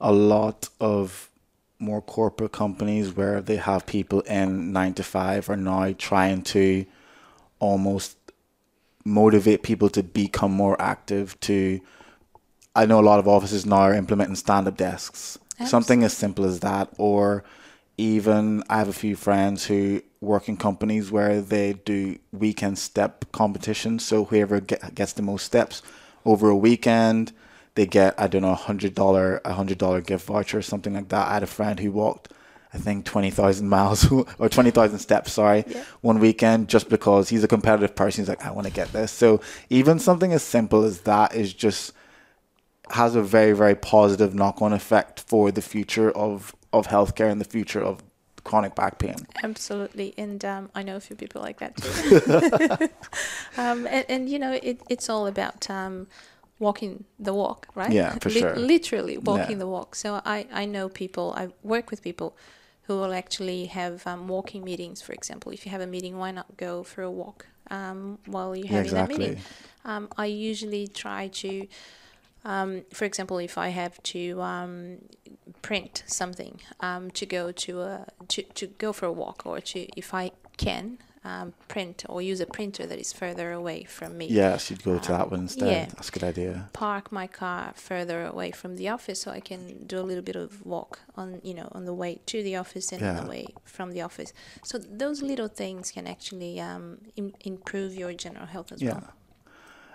a 0.00 0.12
lot 0.12 0.68
of 0.80 1.30
more 1.78 2.00
corporate 2.00 2.52
companies 2.52 3.14
where 3.14 3.40
they 3.40 3.56
have 3.56 3.86
people 3.86 4.20
in 4.20 4.72
nine 4.72 4.94
to 4.94 5.02
five 5.02 5.50
are 5.50 5.56
now 5.56 5.92
trying 5.98 6.42
to 6.42 6.86
almost 7.58 8.16
motivate 9.04 9.62
people 9.62 9.88
to 9.90 10.02
become 10.02 10.52
more 10.52 10.80
active 10.80 11.38
to 11.40 11.80
I 12.74 12.86
know 12.86 13.00
a 13.00 13.02
lot 13.02 13.18
of 13.18 13.28
offices 13.28 13.66
now 13.66 13.82
are 13.82 13.94
implementing 13.94 14.36
stand 14.36 14.66
up 14.66 14.78
desks. 14.78 15.38
Absolutely. 15.58 15.70
Something 15.70 16.04
as 16.04 16.16
simple 16.16 16.44
as 16.46 16.60
that 16.60 16.88
or 16.96 17.44
even 17.98 18.62
I 18.70 18.78
have 18.78 18.88
a 18.88 18.94
few 18.94 19.14
friends 19.16 19.66
who 19.66 20.02
work 20.22 20.48
in 20.48 20.56
companies 20.56 21.10
where 21.10 21.40
they 21.40 21.72
do 21.72 22.18
weekend 22.32 22.78
step 22.78 23.24
competitions. 23.32 24.04
So 24.04 24.24
whoever 24.24 24.60
get, 24.60 24.94
gets 24.94 25.12
the 25.12 25.22
most 25.22 25.44
steps 25.44 25.82
over 26.24 26.48
a 26.48 26.56
weekend, 26.56 27.32
they 27.74 27.86
get 27.86 28.14
I 28.18 28.28
don't 28.28 28.42
know 28.42 28.52
a 28.52 28.54
hundred 28.54 28.94
dollar 28.94 29.40
a 29.44 29.52
hundred 29.52 29.78
dollar 29.78 30.00
gift 30.00 30.26
voucher 30.26 30.58
or 30.58 30.62
something 30.62 30.94
like 30.94 31.08
that. 31.08 31.28
I 31.28 31.34
had 31.34 31.42
a 31.42 31.48
friend 31.48 31.80
who 31.80 31.90
walked 31.90 32.32
I 32.72 32.78
think 32.78 33.04
twenty 33.04 33.30
thousand 33.30 33.68
miles 33.78 34.10
or 34.38 34.48
twenty 34.48 34.70
thousand 34.70 35.00
steps, 35.00 35.32
sorry, 35.32 35.64
yeah. 35.66 35.84
one 36.00 36.20
weekend 36.20 36.68
just 36.68 36.88
because 36.88 37.28
he's 37.28 37.44
a 37.44 37.48
competitive 37.48 37.96
person. 37.96 38.22
He's 38.22 38.28
like, 38.28 38.44
I 38.46 38.52
want 38.52 38.66
to 38.68 38.72
get 38.72 38.92
this. 38.92 39.10
So 39.10 39.40
even 39.70 39.98
something 39.98 40.32
as 40.32 40.42
simple 40.42 40.84
as 40.84 41.00
that 41.02 41.34
is 41.34 41.52
just 41.52 41.92
has 42.90 43.16
a 43.16 43.22
very 43.22 43.52
very 43.52 43.74
positive 43.74 44.34
knock 44.34 44.62
on 44.62 44.72
effect 44.72 45.20
for 45.20 45.50
the 45.50 45.62
future 45.62 46.12
of 46.12 46.54
of 46.72 46.86
healthcare 46.86 47.30
and 47.30 47.40
the 47.40 47.44
future 47.44 47.82
of 47.82 48.02
chronic 48.44 48.74
back 48.74 48.98
pain. 48.98 49.16
Absolutely, 49.42 50.14
and 50.18 50.44
um, 50.44 50.70
I 50.74 50.82
know 50.82 50.96
a 50.96 51.00
few 51.00 51.16
people 51.16 51.42
like 51.42 51.58
that 51.60 51.76
too. 51.76 52.88
um, 53.60 53.86
and, 53.86 54.04
and, 54.08 54.28
you 54.28 54.38
know, 54.38 54.52
it, 54.52 54.80
it's 54.88 55.08
all 55.08 55.26
about 55.26 55.68
um, 55.70 56.06
walking 56.58 57.04
the 57.18 57.34
walk, 57.34 57.68
right? 57.74 57.92
Yeah, 57.92 58.18
for 58.18 58.30
sure. 58.30 58.56
literally 58.56 59.18
walking 59.18 59.52
yeah. 59.52 59.58
the 59.58 59.68
walk. 59.68 59.94
So 59.94 60.20
I, 60.24 60.46
I 60.52 60.64
know 60.64 60.88
people, 60.88 61.34
I 61.36 61.48
work 61.62 61.90
with 61.90 62.02
people 62.02 62.36
who 62.82 62.96
will 62.96 63.12
actually 63.12 63.66
have 63.66 64.06
um, 64.06 64.28
walking 64.28 64.64
meetings, 64.64 65.00
for 65.00 65.12
example. 65.12 65.52
If 65.52 65.64
you 65.64 65.70
have 65.70 65.80
a 65.80 65.86
meeting, 65.86 66.18
why 66.18 66.32
not 66.32 66.56
go 66.56 66.82
for 66.82 67.02
a 67.02 67.10
walk 67.10 67.46
um, 67.70 68.18
while 68.26 68.56
you're 68.56 68.66
having 68.66 68.92
yeah, 68.92 69.02
exactly. 69.02 69.16
that 69.16 69.30
meeting? 69.30 69.44
Um, 69.84 70.08
I 70.16 70.26
usually 70.26 70.88
try 70.88 71.28
to 71.28 71.66
um, 72.44 72.84
for 72.92 73.04
example, 73.04 73.38
if 73.38 73.56
I 73.56 73.68
have 73.68 74.02
to 74.04 74.40
um, 74.42 74.98
print 75.62 76.02
something 76.06 76.60
um, 76.80 77.10
to 77.12 77.26
go 77.26 77.52
to 77.52 77.80
a 77.80 78.06
to, 78.28 78.42
to 78.42 78.66
go 78.66 78.92
for 78.92 79.06
a 79.06 79.12
walk, 79.12 79.42
or 79.44 79.60
to 79.60 79.86
if 79.96 80.12
I 80.12 80.32
can 80.56 80.98
um, 81.24 81.52
print 81.68 82.04
or 82.08 82.20
use 82.20 82.40
a 82.40 82.46
printer 82.46 82.84
that 82.86 82.98
is 82.98 83.12
further 83.12 83.52
away 83.52 83.84
from 83.84 84.18
me. 84.18 84.26
Yes, 84.26 84.70
you'd 84.70 84.82
go 84.82 84.98
to 84.98 85.12
that 85.12 85.30
one 85.30 85.40
instead. 85.40 85.70
Yeah, 85.70 85.84
That's 85.86 86.08
a 86.08 86.12
good 86.12 86.24
idea. 86.24 86.68
Park 86.72 87.12
my 87.12 87.26
car 87.26 87.72
further 87.76 88.24
away 88.24 88.50
from 88.50 88.76
the 88.76 88.88
office 88.88 89.22
so 89.22 89.30
I 89.30 89.40
can 89.40 89.86
do 89.86 90.00
a 90.00 90.02
little 90.02 90.24
bit 90.24 90.36
of 90.36 90.64
walk 90.66 91.00
on 91.16 91.40
you 91.44 91.54
know 91.54 91.68
on 91.72 91.84
the 91.84 91.94
way 91.94 92.20
to 92.26 92.42
the 92.42 92.56
office 92.56 92.90
and 92.92 93.00
yeah. 93.00 93.18
on 93.18 93.24
the 93.24 93.30
way 93.30 93.46
from 93.64 93.92
the 93.92 94.02
office. 94.02 94.32
So 94.64 94.78
those 94.78 95.22
little 95.22 95.48
things 95.48 95.92
can 95.92 96.06
actually 96.06 96.60
um, 96.60 96.98
Im- 97.16 97.34
improve 97.42 97.94
your 97.94 98.12
general 98.12 98.46
health 98.46 98.72
as 98.72 98.82
yeah. 98.82 98.94
well. 98.94 99.12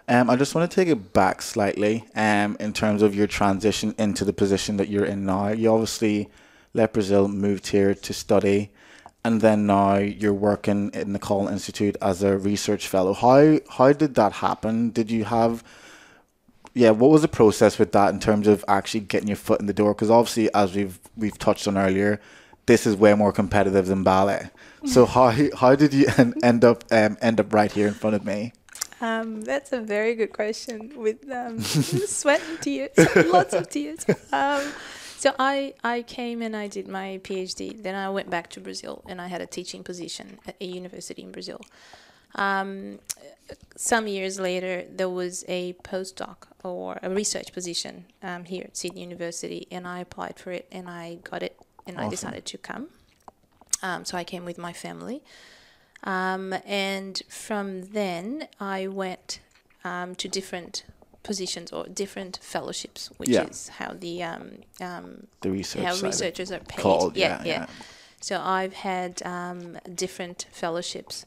Um, 0.10 0.30
I 0.30 0.38
just 0.38 0.56
want 0.56 0.70
to 0.70 0.74
take 0.74 0.88
it 0.88 1.12
back 1.12 1.42
slightly 1.42 2.06
um, 2.16 2.56
in 2.62 2.72
terms 2.72 3.02
of 3.02 3.14
your 3.14 3.28
transition 3.28 3.94
into 3.98 4.24
the 4.24 4.32
position 4.32 4.78
that 4.78 4.88
you're 4.88 5.06
in 5.06 5.26
now. 5.26 5.50
You 5.50 5.74
obviously 5.74 6.30
left 6.74 6.94
Brazil, 6.94 7.28
moved 7.28 7.68
here 7.68 7.94
to 7.94 8.14
study, 8.14 8.72
and 9.26 9.42
then 9.42 9.66
now 9.66 9.98
you're 9.98 10.34
working 10.34 10.92
in 10.94 11.12
the 11.12 11.20
Kolling 11.20 11.52
Institute 11.52 11.98
as 12.02 12.24
a 12.24 12.38
research 12.38 12.88
fellow. 12.88 13.14
How 13.14 13.60
how 13.70 13.92
did 13.92 14.16
that 14.16 14.34
happen? 14.34 14.92
Did 14.92 15.12
you 15.12 15.26
have 15.26 15.64
yeah, 16.74 16.92
what 16.92 17.10
was 17.10 17.24
the 17.24 17.28
process 17.28 17.80
with 17.80 17.92
that 17.94 18.14
in 18.14 18.20
terms 18.20 18.48
of 18.48 18.64
actually 18.68 19.00
getting 19.02 19.28
your 19.28 19.38
foot 19.38 19.60
in 19.60 19.66
the 19.66 19.74
door? 19.74 19.94
Because 19.94 20.12
obviously, 20.12 20.54
as 20.54 20.76
we've 20.76 21.00
we've 21.18 21.38
touched 21.38 21.68
on 21.68 21.78
earlier, 21.78 22.22
this 22.68 22.86
is 22.86 22.96
way 22.96 23.14
more 23.16 23.34
competitive 23.34 23.88
than 23.88 24.04
ballet. 24.04 24.52
So 24.86 25.06
how 25.06 25.34
how 25.56 25.76
did 25.76 25.94
you 25.94 26.08
end 26.44 26.64
up 26.64 26.86
um, 26.92 27.18
end 27.22 27.40
up 27.42 27.52
right 27.52 27.72
here 27.72 27.88
in 27.88 27.94
front 27.94 28.16
of 28.16 28.24
me? 28.24 28.54
Um, 29.00 29.42
that's 29.42 29.72
a 29.74 29.80
very 29.80 30.16
good 30.16 30.34
question 30.34 30.94
with 30.96 31.30
um, 31.32 31.60
sweat 31.62 32.42
and 32.50 32.60
tears, 32.62 32.92
lots 33.28 33.54
of 33.54 33.70
tears. 33.70 34.06
Um, 34.32 34.72
so 35.18 35.34
I, 35.40 35.74
I 35.84 36.04
came 36.04 36.42
and 36.42 36.56
I 36.56 36.68
did 36.68 36.88
my 36.88 37.20
PhD. 37.24 37.82
Then 37.82 37.96
I 37.96 38.10
went 38.10 38.30
back 38.30 38.50
to 38.52 38.60
Brazil 38.60 39.04
and 39.08 39.20
I 39.20 39.28
had 39.28 39.42
a 39.42 39.48
teaching 39.48 39.84
position 39.84 40.40
at 40.48 40.56
a 40.62 40.66
university 40.66 41.24
in 41.24 41.32
Brazil. 41.32 41.62
Um, 42.36 43.00
some 43.76 44.08
years 44.08 44.40
later, 44.40 44.86
there 44.90 45.10
was 45.10 45.44
a 45.48 45.74
postdoc 45.84 46.48
or 46.64 47.00
a 47.02 47.10
research 47.10 47.54
position 47.54 48.06
um, 48.22 48.46
here 48.46 48.64
at 48.66 48.78
Sydney 48.78 49.02
University, 49.02 49.68
and 49.72 49.88
I 49.88 50.00
applied 50.00 50.38
for 50.38 50.52
it 50.52 50.68
and 50.72 50.90
I 50.90 51.20
got 51.24 51.42
it, 51.44 51.58
and 51.86 51.98
Awesome. 51.98 52.08
I 52.08 52.10
decided 52.10 52.46
to 52.46 52.58
come. 52.58 52.90
Um, 53.82 54.06
so 54.06 54.18
I 54.18 54.24
came 54.24 54.46
with 54.46 54.58
my 54.58 54.74
family. 54.74 55.24
Um, 56.04 56.54
and 56.66 57.22
from 57.28 57.84
then, 57.92 58.48
I 58.60 58.88
went 58.88 59.40
um, 59.84 60.16
to 60.16 60.28
different 60.28 60.84
positions 61.24 61.72
or 61.72 61.86
different 61.88 62.40
fellowships, 62.42 63.10
which 63.18 63.30
Yeah. 63.30 63.48
is 63.48 63.70
how 63.70 63.94
the 63.94 64.24
um, 64.24 64.50
um, 64.80 65.28
The 65.42 65.52
research. 65.52 65.84
how 65.84 65.92
side 65.94 65.98
of 66.00 66.04
it. 66.04 66.08
researchers 66.08 66.52
are 66.52 66.60
paid. 66.60 66.80
Called, 66.82 67.18
yeah, 67.18 67.42
yeah, 67.44 67.48
yeah. 67.48 67.66
So 68.22 68.40
I've 68.42 68.74
had 68.74 69.22
um, 69.26 69.78
different 69.94 70.46
fellowships 70.52 71.26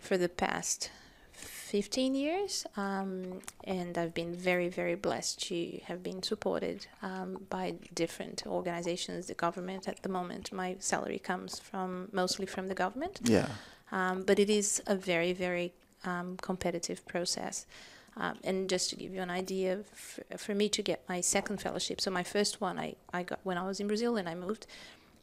for 0.00 0.16
the 0.16 0.28
past 0.28 0.90
15 1.32 2.14
years, 2.14 2.66
um, 2.76 3.40
and 3.64 3.98
I've 3.98 4.14
been 4.14 4.34
very, 4.34 4.68
very 4.68 4.94
blessed 4.94 5.42
to 5.48 5.80
have 5.86 6.02
been 6.02 6.22
supported 6.22 6.86
um, 7.02 7.46
by 7.50 7.74
different 7.94 8.44
organizations, 8.46 9.26
the 9.26 9.34
government. 9.34 9.88
At 9.88 10.02
the 10.02 10.08
moment, 10.08 10.52
my 10.52 10.76
salary 10.78 11.18
comes 11.18 11.58
from 11.58 12.08
mostly 12.12 12.46
from 12.46 12.68
the 12.68 12.74
government, 12.74 13.20
Yeah. 13.24 13.48
Um, 13.98 14.16
but 14.28 14.36
it 14.38 14.50
is 14.50 14.82
a 14.86 14.96
very, 14.96 15.32
very 15.32 15.68
um, 16.04 16.36
competitive 16.48 17.00
process. 17.06 17.66
Um, 18.16 18.34
and 18.44 18.68
just 18.74 18.90
to 18.90 18.96
give 18.96 19.12
you 19.16 19.22
an 19.22 19.30
idea, 19.30 19.70
f- 19.92 20.20
for 20.44 20.54
me 20.54 20.68
to 20.76 20.82
get 20.82 20.98
my 21.08 21.20
second 21.20 21.56
fellowship, 21.60 22.00
so 22.00 22.10
my 22.10 22.22
first 22.22 22.60
one 22.60 22.78
I, 22.86 22.94
I 23.12 23.22
got 23.30 23.40
when 23.48 23.58
I 23.62 23.66
was 23.66 23.80
in 23.80 23.86
Brazil 23.88 24.16
and 24.16 24.28
I 24.28 24.34
moved, 24.46 24.66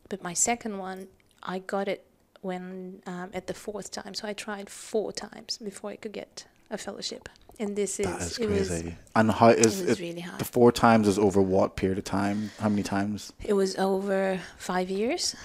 but 0.10 0.22
my 0.30 0.34
second 0.50 0.74
one 0.78 1.08
I 1.44 1.60
got 1.60 1.88
it 1.88 2.02
when 2.42 3.02
um, 3.14 3.30
at 3.34 3.46
the 3.48 3.54
fourth 3.54 3.92
time. 3.92 4.14
So 4.14 4.28
I 4.28 4.34
tried 4.34 4.68
four 4.70 5.10
times 5.14 5.58
before 5.70 5.90
I 5.92 5.96
could 5.96 6.12
get 6.22 6.46
a 6.70 6.78
fellowship. 6.78 7.30
And 7.60 7.76
this 7.76 8.00
is, 8.00 8.08
That 8.08 8.22
is 8.22 8.40
it 8.40 8.50
was 8.50 8.84
and 9.16 9.32
how 9.32 9.48
it 9.50 9.60
is 9.60 9.80
was 9.82 9.90
it? 9.92 10.00
really 10.00 10.22
hard. 10.22 10.40
The 10.40 10.46
four 10.58 10.72
times 10.72 11.08
is 11.08 11.20
over 11.20 11.42
what 11.42 11.76
period 11.76 11.98
of 12.00 12.04
time? 12.06 12.52
How 12.60 12.70
many 12.70 12.84
times? 12.84 13.32
It 13.44 13.54
was 13.54 13.76
over 13.78 14.40
five 14.58 14.90
years. 14.90 15.36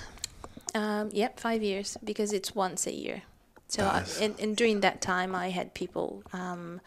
Um, 0.78 1.08
yep, 1.12 1.40
five 1.40 1.62
years 1.62 1.96
because 2.04 2.30
it's 2.38 2.54
once 2.54 2.86
a 2.86 2.92
year. 2.92 3.22
So 3.68 3.82
I, 3.84 4.04
and, 4.24 4.38
and 4.38 4.56
during 4.56 4.80
that 4.80 5.00
time, 5.00 5.34
I 5.34 5.48
had 5.50 5.74
people, 5.74 6.22
um, 6.32 6.80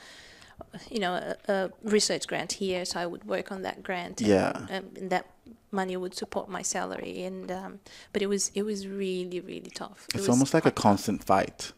you 0.89 0.99
know, 0.99 1.13
a, 1.13 1.35
a 1.51 1.71
research 1.83 2.25
grant 2.27 2.53
here, 2.53 2.85
so 2.85 2.99
I 2.99 3.05
would 3.05 3.23
work 3.25 3.51
on 3.51 3.63
that 3.63 3.83
grant. 3.83 4.21
Yeah. 4.21 4.51
um, 4.55 4.67
and 4.69 5.09
that 5.09 5.25
money 5.71 5.97
would 5.97 6.15
support 6.15 6.49
my 6.49 6.61
salary, 6.61 7.23
and 7.23 7.51
um, 7.51 7.79
but 8.13 8.21
it 8.21 8.27
was 8.27 8.51
it 8.55 8.63
was 8.63 8.87
really 8.87 9.39
really 9.41 9.71
tough. 9.73 10.05
It 10.09 10.15
It's 10.15 10.21
was 10.21 10.29
almost 10.29 10.53
like 10.53 10.65
a 10.65 10.71
constant 10.71 11.23
fight. 11.23 11.73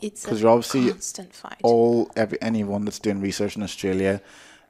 it's 0.00 0.24
'cause 0.24 0.38
a 0.38 0.40
you're 0.40 0.50
obviously 0.50 0.90
constant 0.90 1.34
fight. 1.34 1.58
All 1.62 2.10
every 2.16 2.38
anyone 2.40 2.84
that's 2.86 2.98
doing 2.98 3.20
research 3.20 3.56
in 3.56 3.62
Australia, 3.62 4.20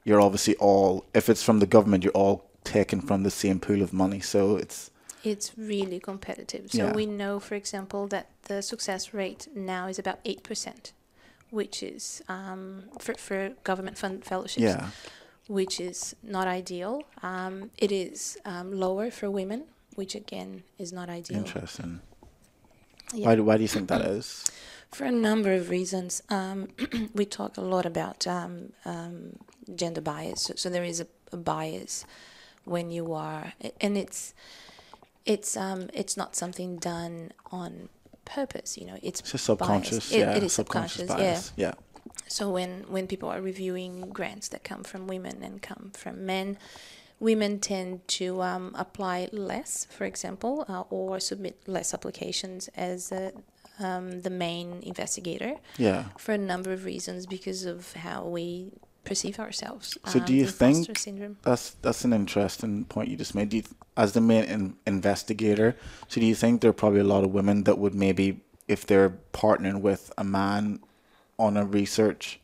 you're 0.03 0.21
obviously 0.21 0.55
all. 0.57 1.05
If 1.13 1.29
it's 1.29 1.43
from 1.43 1.59
the 1.59 1.67
government, 1.67 2.03
you're 2.03 2.13
all 2.23 2.43
taken 2.63 3.01
from 3.01 3.23
the 3.23 3.31
same 3.31 3.59
pool 3.59 3.81
of 3.81 3.93
money. 3.93 4.19
So 4.19 4.57
it's 4.57 4.90
It's 5.23 5.51
really 5.57 5.99
competitive. 5.99 6.71
So 6.71 6.85
Yeah. 6.87 6.93
we 6.93 7.05
know, 7.05 7.39
for 7.39 7.55
example, 7.55 8.07
that 8.07 8.27
the 8.43 8.61
success 8.61 9.13
rate 9.13 9.47
now 9.53 9.87
is 9.87 9.99
about 9.99 10.19
eight 10.25 10.43
percent, 10.43 10.93
which 11.49 11.83
is 11.83 12.21
um, 12.27 12.83
for 12.99 13.13
for 13.15 13.49
government 13.63 13.97
fund 13.97 14.23
fellowships, 14.25 14.63
yeah. 14.63 14.89
which 15.47 15.79
is 15.79 16.15
not 16.23 16.47
ideal. 16.47 17.03
Um, 17.21 17.69
it 17.77 17.91
is 17.91 18.37
um, 18.45 18.71
lower 18.71 19.11
for 19.11 19.29
women, 19.29 19.65
which 19.95 20.15
again 20.15 20.63
is 20.77 20.91
not 20.91 21.09
ideal. 21.09 21.37
Interesting. 21.37 22.01
Yeah. 23.13 23.27
Why 23.27 23.35
do 23.35 23.43
why 23.43 23.57
do 23.57 23.61
you 23.63 23.67
think 23.67 23.89
that 23.89 24.01
is? 24.01 24.45
For 24.91 25.05
a 25.05 25.11
number 25.11 25.53
of 25.53 25.69
reasons, 25.69 26.21
um, 26.29 26.67
we 27.13 27.23
talk 27.25 27.55
a 27.55 27.61
lot 27.61 27.85
about 27.85 28.27
um, 28.27 28.73
um, 28.83 29.37
gender 29.73 30.01
bias. 30.01 30.41
So, 30.41 30.53
so 30.57 30.69
there 30.69 30.83
is 30.83 30.99
a, 30.99 31.07
a 31.31 31.37
bias 31.37 32.03
when 32.65 32.91
you 32.91 33.13
are, 33.13 33.53
and 33.79 33.97
it's 33.97 34.33
it's 35.25 35.55
um, 35.57 35.89
it's 35.93 36.15
not 36.17 36.35
something 36.35 36.77
done 36.77 37.31
on 37.51 37.89
purpose. 38.25 38.77
You 38.77 38.87
know, 38.87 38.97
it's 39.01 39.19
It's 39.21 39.31
just 39.31 39.45
subconscious. 39.45 40.11
It- 40.11 40.19
yeah, 40.19 40.35
it 40.35 40.43
is 40.43 40.53
subconscious. 40.53 41.09
Yeah. 41.09 41.15
bias. 41.17 41.53
Yeah. 41.55 41.73
So 42.27 42.49
when 42.49 42.85
when 42.89 43.07
people 43.07 43.29
are 43.29 43.41
reviewing 43.41 44.09
grants 44.09 44.47
that 44.49 44.63
come 44.63 44.83
from 44.83 45.07
women 45.07 45.43
and 45.43 45.61
come 45.61 45.91
from 45.95 46.25
men, 46.25 46.57
women 47.19 47.59
tend 47.59 48.07
to 48.19 48.41
um, 48.41 48.73
apply 48.75 49.29
less, 49.31 49.85
for 49.89 50.05
example, 50.05 50.65
uh, 50.67 50.83
or 50.89 51.19
submit 51.19 51.61
less 51.67 51.93
applications 51.93 52.69
as 52.75 53.11
uh, 53.11 53.31
um, 53.79 54.21
the 54.21 54.29
main 54.29 54.81
investigator 54.83 55.55
Yeah. 55.77 56.05
for 56.17 56.33
a 56.33 56.37
number 56.37 56.71
of 56.73 56.85
reasons 56.85 57.25
because 57.25 57.65
of 57.65 57.93
how 57.93 58.23
we 58.25 58.71
perceive 59.03 59.39
ourselves. 59.39 59.97
So 60.07 60.19
do 60.19 60.33
you 60.33 60.45
think- 60.47 60.97
syndrome? 60.97 61.37
That's 61.43 61.71
that's 61.81 62.05
an 62.05 62.13
interesting 62.13 62.85
point 62.85 63.09
you 63.09 63.17
just 63.17 63.35
made. 63.35 63.49
Do 63.49 63.57
you, 63.57 63.63
as 63.97 64.13
the 64.13 64.21
main 64.21 64.43
in, 64.45 64.75
investigator, 64.85 65.75
so 66.07 66.21
do 66.21 66.25
you 66.27 66.35
think 66.35 66.61
there 66.61 66.69
are 66.69 66.73
probably 66.73 66.99
a 67.01 67.05
lot 67.15 67.23
of 67.23 67.31
women 67.33 67.63
that 67.63 67.77
would 67.77 67.93
maybe, 67.95 68.41
if 68.67 68.85
they're 68.85 69.17
partnering 69.33 69.81
with 69.81 70.11
a 70.17 70.23
man 70.23 70.79
on 71.37 71.57
a 71.57 71.65
research, 71.65 72.39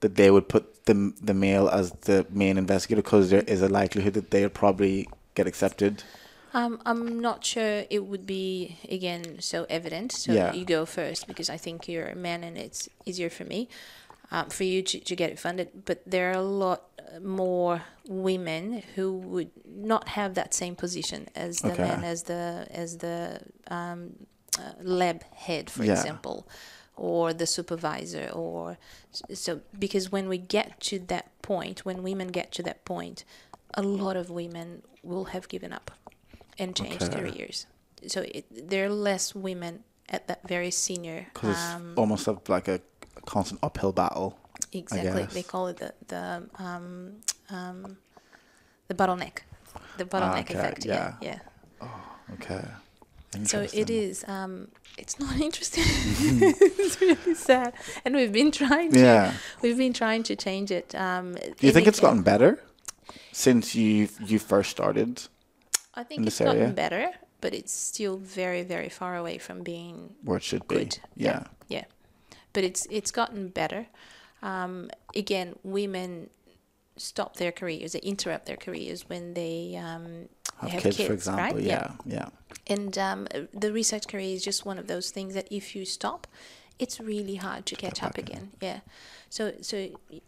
that 0.00 0.14
they 0.14 0.30
would 0.30 0.48
put 0.48 0.84
the 0.86 1.12
the 1.20 1.34
male 1.34 1.68
as 1.68 1.90
the 2.02 2.24
main 2.30 2.56
investigator 2.58 3.02
because 3.02 3.30
there 3.30 3.42
is 3.42 3.60
a 3.62 3.68
likelihood 3.68 4.14
that 4.14 4.30
they'll 4.30 4.48
probably 4.48 5.08
get 5.34 5.46
accepted. 5.46 6.02
Um, 6.54 6.80
I'm 6.86 7.20
not 7.20 7.44
sure 7.44 7.84
it 7.90 8.06
would 8.06 8.26
be 8.26 8.78
again 8.88 9.40
so 9.40 9.66
evident. 9.68 10.12
So 10.12 10.32
Yeah. 10.32 10.54
you 10.54 10.64
go 10.64 10.86
first 10.86 11.26
because 11.26 11.50
I 11.50 11.58
think 11.58 11.86
you're 11.88 12.06
a 12.06 12.14
man 12.14 12.42
and 12.44 12.56
it's 12.56 12.88
easier 13.04 13.28
for 13.28 13.44
me, 13.44 13.68
um, 14.30 14.50
for 14.50 14.64
you 14.64 14.82
to, 14.82 15.00
to 15.00 15.16
get 15.16 15.30
it 15.30 15.38
funded. 15.38 15.84
But 15.84 16.02
there 16.06 16.30
are 16.30 16.38
a 16.38 16.42
lot 16.42 16.82
more 17.22 17.82
women 18.08 18.82
who 18.94 19.12
would 19.12 19.50
not 19.64 20.08
have 20.08 20.34
that 20.34 20.54
same 20.54 20.74
position 20.76 21.28
as 21.34 21.58
the 21.60 21.72
Okay. 21.72 21.82
man 21.82 22.04
as 22.04 22.24
the 22.24 22.66
as 22.70 22.98
the 22.98 23.40
um, 23.68 24.26
uh, 24.58 24.72
lab 24.82 25.22
head, 25.34 25.70
for 25.70 25.84
Yeah. 25.84 25.92
example, 25.92 26.48
or 26.96 27.32
the 27.32 27.46
supervisor, 27.46 28.30
or 28.32 28.78
so 29.32 29.60
because 29.78 30.10
when 30.12 30.28
we 30.28 30.38
get 30.38 30.80
to 30.80 30.98
that 30.98 31.26
point, 31.42 31.84
when 31.84 32.02
women 32.02 32.28
get 32.28 32.52
to 32.52 32.62
that 32.64 32.84
point, 32.84 33.24
a 33.74 33.82
lot 33.82 34.16
of 34.16 34.30
women 34.30 34.82
will 35.02 35.26
have 35.26 35.48
given 35.48 35.72
up 35.72 35.90
and 36.58 36.74
changed 36.74 37.02
Okay. 37.04 37.20
careers. 37.20 37.66
So 38.06 38.22
it, 38.22 38.46
there 38.68 38.86
are 38.86 38.90
less 38.90 39.34
women 39.34 39.84
at 40.08 40.26
that 40.28 40.46
very 40.48 40.70
senior. 40.70 41.26
Because 41.32 41.50
it's 41.50 41.74
Um, 41.74 41.92
almost 41.96 42.28
like 42.48 42.68
a 42.68 42.80
constant 43.26 43.60
uphill 43.62 43.92
battle. 43.92 44.38
exactly, 44.72 45.24
they 45.24 45.42
call 45.42 45.68
it 45.68 45.76
the 45.76 45.92
the 46.08 46.42
um, 46.58 47.12
um, 47.50 47.98
the 48.88 48.94
bottleneck, 48.94 49.38
the 49.98 50.04
bottleneck 50.04 50.50
okay, 50.50 50.54
effect. 50.54 50.84
Yeah, 50.86 51.14
yeah. 51.20 51.38
Okay. 52.34 52.64
So 53.44 53.66
it 53.72 53.90
is. 53.90 54.24
Um, 54.26 54.68
it's 54.96 55.18
not 55.20 55.38
interesting. 55.48 55.84
it's 55.86 57.00
really 57.00 57.34
sad, 57.34 57.74
and 58.04 58.14
we've 58.16 58.32
been 58.32 58.50
trying 58.50 58.92
to. 58.92 58.98
Yeah. 58.98 59.34
We've 59.62 59.76
been 59.76 59.92
trying 59.92 60.22
to 60.24 60.36
change 60.36 60.70
it. 60.70 60.94
Um, 60.94 61.34
Do 61.34 61.66
you 61.66 61.72
think 61.72 61.86
it's 61.86 62.00
gotten 62.00 62.22
better 62.22 62.62
since 63.32 63.74
you 63.74 64.08
you 64.24 64.38
first 64.38 64.70
started? 64.70 65.22
I 65.94 66.02
think 66.04 66.20
in 66.20 66.26
it's 66.26 66.38
this 66.38 66.46
gotten 66.46 66.74
better, 66.74 67.10
but 67.40 67.54
it's 67.54 67.72
still 67.72 68.16
very, 68.18 68.62
very 68.62 68.88
far 68.88 69.16
away 69.16 69.38
from 69.38 69.62
being 69.62 70.14
Where 70.24 70.36
it 70.38 70.42
should 70.42 70.66
be. 70.68 70.76
good. 70.76 70.98
Yeah. 71.14 71.44
yeah. 71.68 71.84
But 72.56 72.64
it's 72.64 72.82
it's 72.98 73.12
gotten 73.20 73.48
better. 73.60 73.82
Um, 74.42 74.90
again, 75.14 75.48
women 75.62 76.30
stop 76.96 77.36
their 77.36 77.52
careers, 77.52 77.92
they 77.92 77.98
interrupt 78.00 78.44
their 78.46 78.56
careers 78.66 79.00
when 79.10 79.34
they 79.34 79.76
um, 79.88 80.06
Have, 80.60 80.70
have 80.70 80.82
kids, 80.82 80.96
kids, 80.96 81.06
for 81.08 81.12
example. 81.20 81.44
right? 81.56 81.64
Yeah. 81.72 81.88
Yeah. 82.06 82.28
And 82.74 82.96
um, 83.08 83.20
the 83.64 83.70
research 83.80 84.06
career 84.08 84.34
is 84.34 84.42
just 84.50 84.64
one 84.64 84.78
of 84.78 84.86
those 84.86 85.10
things 85.16 85.34
that 85.34 85.46
if 85.50 85.76
you 85.76 85.84
stop, 85.84 86.26
it's 86.78 86.98
really 87.12 87.36
hard 87.36 87.62
to 87.66 87.74
catch 87.76 88.02
up 88.02 88.18
in. 88.18 88.24
again. 88.24 88.44
Yeah. 88.68 88.80
So 89.28 89.42
so 89.60 89.76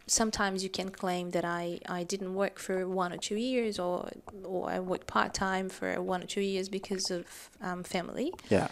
sometimes 0.07 0.57
you 0.65 0.69
can 0.69 0.89
claim 0.89 1.31
that 1.31 1.45
I, 1.45 1.79
I 1.99 2.03
didn't 2.03 2.33
work 2.43 2.59
for 2.59 2.87
one 3.03 3.11
or 3.15 3.17
two 3.17 3.37
years 3.49 3.79
or 3.79 4.09
or 4.43 4.69
I 4.75 4.79
worked 4.91 5.07
part 5.07 5.31
time 5.33 5.69
for 5.69 5.89
one 6.13 6.21
or 6.23 6.27
two 6.35 6.41
years 6.53 6.69
because 6.69 7.05
of 7.17 7.25
um, 7.61 7.83
family, 7.83 8.29
Yeah. 8.49 8.67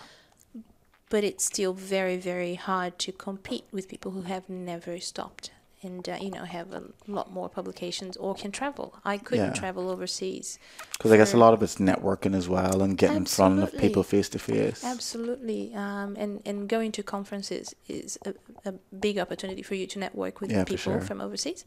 But 1.10 1.24
it's 1.24 1.46
still 1.46 1.74
very 1.74 2.18
very 2.18 2.56
hard 2.56 2.98
to 3.00 3.12
compete 3.12 3.66
with 3.72 3.88
people 3.88 4.12
who 4.12 4.22
have 4.24 4.48
never 4.50 5.00
stopped 5.00 5.52
and 5.84 6.10
uh, 6.10 6.18
you 6.20 6.32
know 6.32 6.44
have 6.44 6.74
a 6.74 6.84
lot 7.08 7.32
more 7.32 7.48
publications 7.50 8.18
or 8.18 8.34
can 8.34 8.52
travel. 8.52 8.96
I 9.06 9.18
couldn't 9.20 9.54
Yeah. 9.54 9.62
travel 9.62 9.90
overseas. 9.92 10.58
Because 10.98 11.12
I 11.12 11.18
guess 11.18 11.34
a 11.36 11.38
lot 11.38 11.54
of 11.54 11.62
it's 11.62 11.76
networking 11.76 12.36
as 12.36 12.50
well 12.50 12.82
and 12.82 12.98
getting 12.98 13.18
in 13.18 13.26
front 13.26 13.60
of 13.62 13.78
people 13.78 14.02
face 14.04 14.28
to 14.30 14.40
face. 14.40 14.84
Absolutely, 14.84 15.74
um, 15.76 16.16
and 16.18 16.42
and 16.46 16.68
going 16.68 16.92
to 16.94 17.04
conferences 17.04 17.76
is 17.88 18.18
a, 18.26 18.34
a 18.66 18.72
big 19.06 19.20
opportunity 19.20 19.62
for 19.62 19.76
you 19.76 19.86
to 19.88 20.00
network 20.00 20.42
with 20.42 20.52
Yeah, 20.52 20.64
people 20.64 20.94
sure. 20.94 21.02
from 21.02 21.22
overseas. 21.22 21.64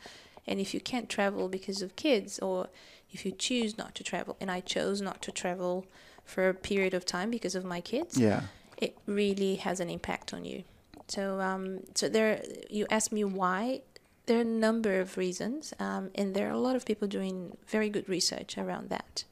And 0.46 0.58
if 0.58 0.74
you 0.74 0.80
can't 0.80 1.08
travel 1.08 1.48
because 1.48 1.80
of 1.80 1.94
kids, 1.94 2.38
or 2.40 2.68
if 3.12 3.24
you 3.24 3.30
choose 3.30 3.78
not 3.78 3.94
to 3.94 4.02
travel, 4.02 4.36
and 4.40 4.50
I 4.50 4.60
chose 4.60 5.00
not 5.00 5.22
to 5.22 5.30
travel 5.30 5.86
for 6.24 6.48
a 6.48 6.54
period 6.54 6.94
of 6.94 7.04
time 7.04 7.30
because 7.30 7.54
of 7.54 7.64
my 7.64 7.80
kids, 7.80 8.18
Yeah. 8.18 8.42
It 8.80 8.96
really 9.06 9.56
has 9.56 9.80
an 9.80 9.90
impact 9.90 10.32
on 10.34 10.44
you. 10.44 10.64
So, 11.08 11.40
um, 11.40 11.80
so 11.94 12.08
there, 12.08 12.42
you 12.68 12.86
asked 12.90 13.12
me 13.12 13.24
why. 13.24 13.82
There 14.26 14.38
are 14.38 14.42
a 14.42 14.44
number 14.44 15.00
of 15.00 15.16
reasons, 15.16 15.74
um, 15.80 16.10
and 16.14 16.34
there 16.34 16.46
are 16.48 16.52
a 16.52 16.58
lot 16.58 16.76
of 16.76 16.84
people 16.84 17.08
doing 17.08 17.56
very 17.66 17.88
good 17.88 18.08
research 18.08 18.56
around 18.56 18.90
that. 18.90 19.24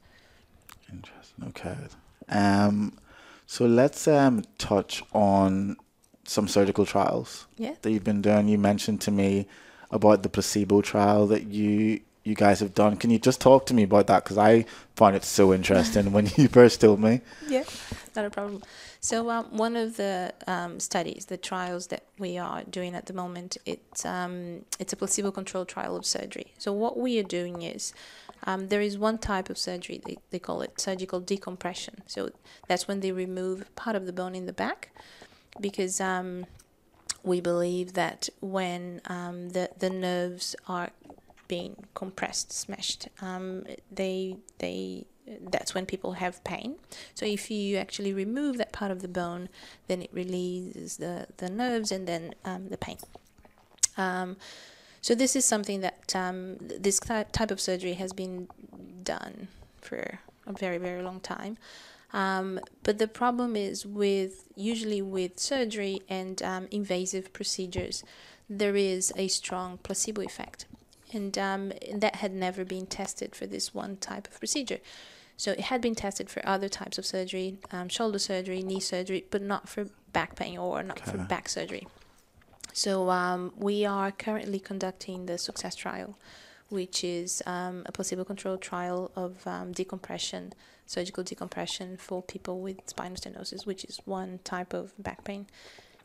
Interesting. 0.91 1.45
Okay. 1.49 1.77
Um, 2.29 2.97
so 3.45 3.65
let's 3.65 4.07
um 4.07 4.43
touch 4.57 5.03
on 5.13 5.77
some 6.25 6.47
surgical 6.47 6.85
trials 6.85 7.47
Yeah. 7.57 7.75
that 7.81 7.91
you've 7.91 8.03
been 8.03 8.21
doing. 8.21 8.47
You 8.49 8.57
mentioned 8.57 9.01
to 9.01 9.11
me 9.11 9.47
about 9.89 10.21
the 10.21 10.29
placebo 10.29 10.81
trial 10.81 11.25
that 11.27 11.43
you 11.47 12.01
you 12.29 12.35
guys 12.35 12.59
have 12.59 12.73
done. 12.73 12.95
Can 12.95 13.09
you 13.09 13.19
just 13.19 13.41
talk 13.41 13.65
to 13.65 13.73
me 13.73 13.83
about 13.83 14.07
that? 14.07 14.23
Because 14.23 14.37
I 14.37 14.65
find 14.95 15.15
it 15.15 15.25
so 15.25 15.53
interesting 15.53 16.11
when 16.11 16.29
you 16.37 16.47
first 16.59 16.79
told 16.79 16.99
me. 16.99 17.21
Yeah, 17.47 17.63
not 18.15 18.25
a 18.25 18.29
problem. 18.29 18.61
So 19.01 19.29
um, 19.29 19.45
one 19.45 19.75
of 19.75 19.97
the 19.97 20.33
um, 20.45 20.79
studies, 20.79 21.25
the 21.25 21.37
trials 21.37 21.87
that 21.87 22.03
we 22.17 22.37
are 22.37 22.63
doing 22.63 22.95
at 22.95 23.07
the 23.07 23.13
moment, 23.13 23.57
it's 23.65 24.05
um, 24.05 24.65
it's 24.77 24.93
a 24.93 24.95
placebo-controlled 24.95 25.67
trial 25.67 25.95
of 25.95 26.05
surgery. 26.05 26.53
So 26.57 26.71
what 26.71 26.97
we 26.97 27.17
are 27.19 27.23
doing 27.23 27.61
is 27.61 27.93
um, 28.43 28.67
there 28.67 28.81
is 28.81 28.97
one 28.97 29.17
type 29.17 29.49
of 29.49 29.57
surgery 29.57 30.01
they, 30.05 30.17
they 30.31 30.39
call 30.39 30.61
it 30.61 30.79
surgical 30.79 31.19
decompression. 31.19 32.03
So 32.07 32.29
that's 32.67 32.87
when 32.87 32.99
they 32.99 33.11
remove 33.11 33.73
part 33.75 33.95
of 33.95 34.05
the 34.05 34.13
bone 34.13 34.35
in 34.35 34.45
the 34.45 34.53
back, 34.53 34.89
because 35.59 35.99
um, 35.99 36.45
we 37.23 37.41
believe 37.41 37.93
that 37.93 38.29
when 38.41 39.01
um, 39.05 39.49
the 39.49 39.69
the 39.79 39.89
nerves 39.89 40.55
are 40.67 40.91
being 41.49 41.75
compressed, 41.93 42.53
smashed, 42.53 43.09
um, 43.21 43.65
they 43.91 44.37
they 44.59 45.05
that's 45.51 45.75
when 45.75 45.85
people 45.85 46.13
have 46.13 46.41
pain. 46.43 46.75
So 47.13 47.25
if 47.25 47.51
you 47.51 47.77
actually 47.77 48.13
remove 48.13 48.57
that 48.57 48.71
part 48.71 48.91
of 48.91 49.01
the 49.01 49.07
bone, 49.07 49.49
then 49.87 50.01
it 50.01 50.09
releases 50.13 50.97
the 50.97 51.27
the 51.37 51.49
nerves 51.49 51.91
and 51.91 52.07
then 52.07 52.33
um, 52.45 52.69
the 52.69 52.77
pain. 52.77 52.97
Um, 53.97 54.37
so 55.01 55.15
this 55.15 55.35
is 55.35 55.43
something 55.43 55.81
that 55.81 56.15
um, 56.15 56.57
this 56.59 56.99
type 56.99 57.51
of 57.51 57.59
surgery 57.59 57.93
has 57.93 58.13
been 58.13 58.47
done 59.03 59.49
for 59.81 60.19
a 60.47 60.53
very 60.53 60.77
very 60.77 61.01
long 61.03 61.19
time. 61.19 61.57
Um, 62.11 62.59
but 62.83 62.97
the 62.97 63.07
problem 63.07 63.55
is 63.55 63.85
with 63.85 64.45
usually 64.55 65.01
with 65.01 65.39
surgery 65.39 66.01
and 66.09 66.41
um, 66.41 66.67
invasive 66.71 67.33
procedures, 67.33 68.03
there 68.49 68.75
is 68.75 69.13
a 69.15 69.27
strong 69.27 69.77
placebo 69.83 70.21
effect, 70.23 70.65
and 71.13 71.37
um, 71.37 71.73
that 71.93 72.15
had 72.17 72.33
never 72.33 72.65
been 72.65 72.85
tested 72.85 73.35
for 73.35 73.45
this 73.45 73.73
one 73.73 73.97
type 73.97 74.27
of 74.27 74.39
procedure. 74.39 74.79
So 75.37 75.51
it 75.51 75.61
had 75.61 75.79
been 75.79 75.95
tested 75.95 76.29
for 76.29 76.45
other 76.45 76.67
types 76.67 76.97
of 76.97 77.05
surgery, 77.05 77.59
um, 77.71 77.87
shoulder 77.87 78.19
surgery, 78.19 78.61
knee 78.61 78.81
surgery, 78.81 79.25
but 79.31 79.41
not 79.41 79.69
for 79.69 79.87
back 80.11 80.35
pain 80.35 80.57
or 80.57 80.83
not 80.83 80.99
for 80.99 81.17
back 81.17 81.47
surgery. 81.47 81.87
So 82.73 83.09
um, 83.09 83.53
we 83.55 83.85
are 83.85 84.11
currently 84.11 84.59
conducting 84.59 85.25
the 85.25 85.37
success 85.37 85.75
trial, 85.75 86.17
which 86.67 87.03
is 87.03 87.41
um, 87.45 87.83
a 87.85 87.91
placebo-controlled 87.91 88.61
trial 88.61 89.11
of 89.15 89.45
um, 89.47 89.71
decompression, 89.71 90.53
surgical 90.85 91.23
decompression 91.23 91.97
for 91.97 92.21
people 92.21 92.59
with 92.59 92.77
spinal 92.87 93.15
stenosis, 93.15 93.65
which 93.65 93.85
is 93.85 93.99
one 94.05 94.39
type 94.43 94.73
of 94.73 94.91
back 95.01 95.23
pain. 95.23 95.47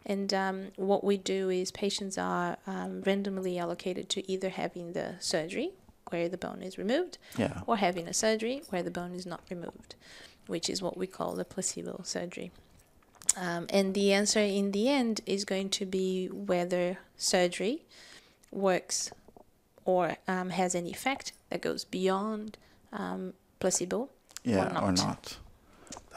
And 0.07 0.35
um, 0.35 0.67
what 0.77 1.03
we 1.03 1.17
do 1.17 1.49
is 1.51 1.71
patients 1.71 2.19
are 2.19 2.59
um, 2.67 3.01
randomly 3.03 3.59
allocated 3.59 4.09
to 4.11 4.31
either 4.31 4.51
having 4.51 4.93
the 4.93 5.15
surgery, 5.19 5.71
where 6.11 6.29
the 6.29 6.37
bone 6.37 6.63
is 6.63 6.77
removed, 6.77 7.17
Yeah. 7.39 7.63
or 7.67 7.79
having 7.79 8.07
a 8.07 8.13
surgery 8.13 8.63
where 8.71 8.83
the 8.83 8.91
bone 8.91 9.15
is 9.15 9.25
not 9.25 9.41
removed, 9.51 9.95
which 10.47 10.69
is 10.69 10.83
what 10.83 10.97
we 10.99 11.07
call 11.07 11.35
the 11.35 11.45
placebo 11.45 12.03
surgery. 12.05 12.53
Um, 13.37 13.67
and 13.71 13.95
the 13.95 14.13
answer 14.13 14.41
in 14.41 14.73
the 14.73 14.89
end 14.89 15.21
is 15.27 15.45
going 15.45 15.71
to 15.71 15.87
be 15.87 16.29
whether 16.29 16.99
surgery 17.17 17.85
works 18.53 19.11
or 19.87 20.17
um, 20.29 20.51
has 20.51 20.75
an 20.75 20.87
effect 20.87 21.33
that 21.49 21.61
goes 21.63 21.85
beyond 21.85 22.59
um, 22.93 23.33
placebo. 23.59 24.11
Yeah. 24.45 24.67
Or 24.81 24.93
not. 24.93 24.97
not. 24.99 25.37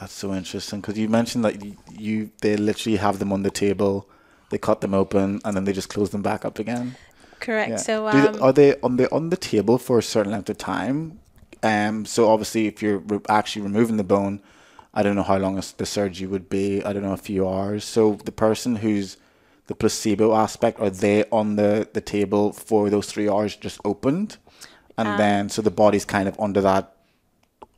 That's 0.00 0.12
so 0.12 0.32
interesting 0.34 0.80
because 0.80 0.96
you 0.98 1.08
mentioned 1.08 1.44
that 1.44 1.64
you, 1.64 1.76
you 1.90 2.30
they 2.40 2.56
literally 2.56 2.98
have 2.98 3.18
them 3.18 3.32
on 3.32 3.42
the 3.42 3.50
table, 3.50 4.08
they 4.50 4.58
cut 4.58 4.80
them 4.80 4.94
open, 4.94 5.40
and 5.44 5.56
then 5.56 5.64
they 5.64 5.72
just 5.72 5.88
close 5.88 6.10
them 6.10 6.22
back 6.22 6.44
up 6.44 6.58
again. 6.58 6.94
Correct. 7.40 7.70
Yeah. 7.70 7.76
So 7.76 8.10
Do 8.12 8.20
they- 8.22 8.28
um, 8.28 8.42
are 8.42 8.52
they 8.52 8.78
on 8.80 8.96
the 8.96 9.10
on 9.12 9.30
the 9.30 9.36
table 9.36 9.78
for 9.78 9.98
a 9.98 10.02
certain 10.02 10.32
length 10.32 10.50
of 10.50 10.58
time? 10.58 11.18
Um. 11.62 12.04
So 12.04 12.28
obviously, 12.30 12.66
if 12.66 12.82
you're 12.82 12.98
re- 12.98 13.20
actually 13.28 13.62
removing 13.62 13.96
the 13.96 14.04
bone, 14.04 14.40
I 14.94 15.02
don't 15.02 15.16
know 15.16 15.24
how 15.24 15.38
long 15.38 15.60
the 15.76 15.86
surgery 15.86 16.26
would 16.28 16.48
be. 16.48 16.84
I 16.84 16.92
don't 16.92 17.02
know 17.02 17.12
a 17.12 17.16
few 17.16 17.48
hours. 17.48 17.84
So 17.84 18.18
the 18.24 18.32
person 18.32 18.76
who's 18.76 19.16
the 19.66 19.74
placebo 19.74 20.34
aspect 20.34 20.80
are 20.80 20.90
they 20.90 21.24
on 21.30 21.56
the 21.56 21.88
the 21.92 22.00
table 22.00 22.52
for 22.52 22.88
those 22.88 23.06
three 23.12 23.28
hours 23.28 23.56
just 23.56 23.80
opened, 23.84 24.36
and 24.96 25.08
Um, 25.08 25.18
then 25.18 25.48
so 25.48 25.60
the 25.60 25.70
body's 25.72 26.04
kind 26.04 26.28
of 26.28 26.38
under 26.40 26.60
that 26.60 26.94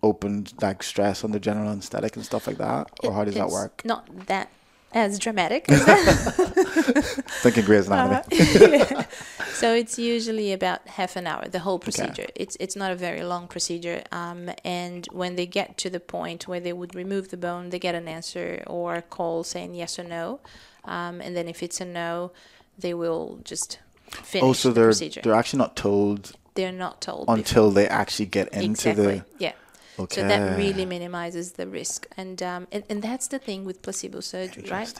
opened 0.03 0.55
like 0.61 0.83
stress 0.83 1.25
on 1.25 1.33
the 1.33 1.41
general 1.41 1.71
anesthetic 1.71 2.17
and 2.17 2.25
stuff 2.25 2.47
like 2.47 2.59
that, 2.59 2.91
or 3.03 3.11
it- 3.11 3.15
how 3.15 3.25
does 3.25 3.35
that 3.35 3.49
work? 3.49 3.83
Not 3.85 4.27
that 4.27 4.51
as 4.93 5.19
dramatic. 5.19 5.71
as 5.71 5.85
that. 5.87 7.25
Thinking 7.43 7.65
Grey's 7.65 7.87
Anatomy. 7.87 8.81
Uh, 8.81 9.05
so 9.53 9.75
it's 9.75 9.99
usually 9.99 10.53
about 10.53 10.87
half 10.89 11.17
an 11.17 11.27
hour 11.27 11.47
the 11.49 11.61
whole 11.61 11.79
procedure 11.79 12.27
it's 12.35 12.57
it's 12.59 12.75
not 12.77 12.91
a 12.91 12.97
very 12.97 13.23
long 13.23 13.47
procedure 13.47 14.03
um, 14.11 14.51
and 14.65 15.07
when 15.13 15.37
they 15.37 15.47
get 15.47 15.77
to 15.77 15.91
the 15.91 16.01
point 16.01 16.49
where 16.49 16.61
they 16.61 16.73
would 16.73 16.95
remove 16.95 17.29
the 17.29 17.37
bone 17.37 17.71
they 17.71 17.79
get 17.79 17.95
an 17.95 18.09
answer 18.09 18.63
or 18.67 18.97
a 18.97 19.03
call 19.03 19.45
saying 19.45 19.75
yes 19.75 19.99
or 19.99 20.05
no 20.05 20.41
um, 20.85 21.21
and 21.21 21.37
then 21.37 21.47
if 21.49 21.63
it's 21.63 21.81
a 21.81 21.85
no 21.85 22.33
they 22.79 22.95
will 22.95 23.39
just 23.45 23.79
finish 24.07 24.45
oh, 24.45 24.53
so 24.53 24.69
the 24.69 24.75
they're 24.75 24.89
procedure 24.89 25.21
they're 25.23 25.35
actually 25.35 25.59
not 25.59 25.77
told 25.77 26.33
they're 26.55 26.73
not 26.73 27.01
told 27.01 27.27
before. 27.27 27.37
until 27.37 27.71
they 27.71 27.87
actually 27.87 28.27
get 28.27 28.49
into 28.49 28.71
exactly 28.71 29.19
the 29.19 29.25
yeah 29.39 29.53
Okay. 30.01 30.21
so 30.21 30.29
that 30.29 30.57
really 30.57 30.87
minimizes 30.87 31.53
the 31.53 31.67
risk, 31.67 32.07
and 32.17 32.43
um, 32.43 32.67
and, 32.73 32.85
and 32.91 33.03
that's 33.03 33.29
the 33.29 33.39
thing 33.39 33.65
with 33.65 33.83
placebo 33.83 34.21
surgery, 34.21 34.65
right? 34.71 34.93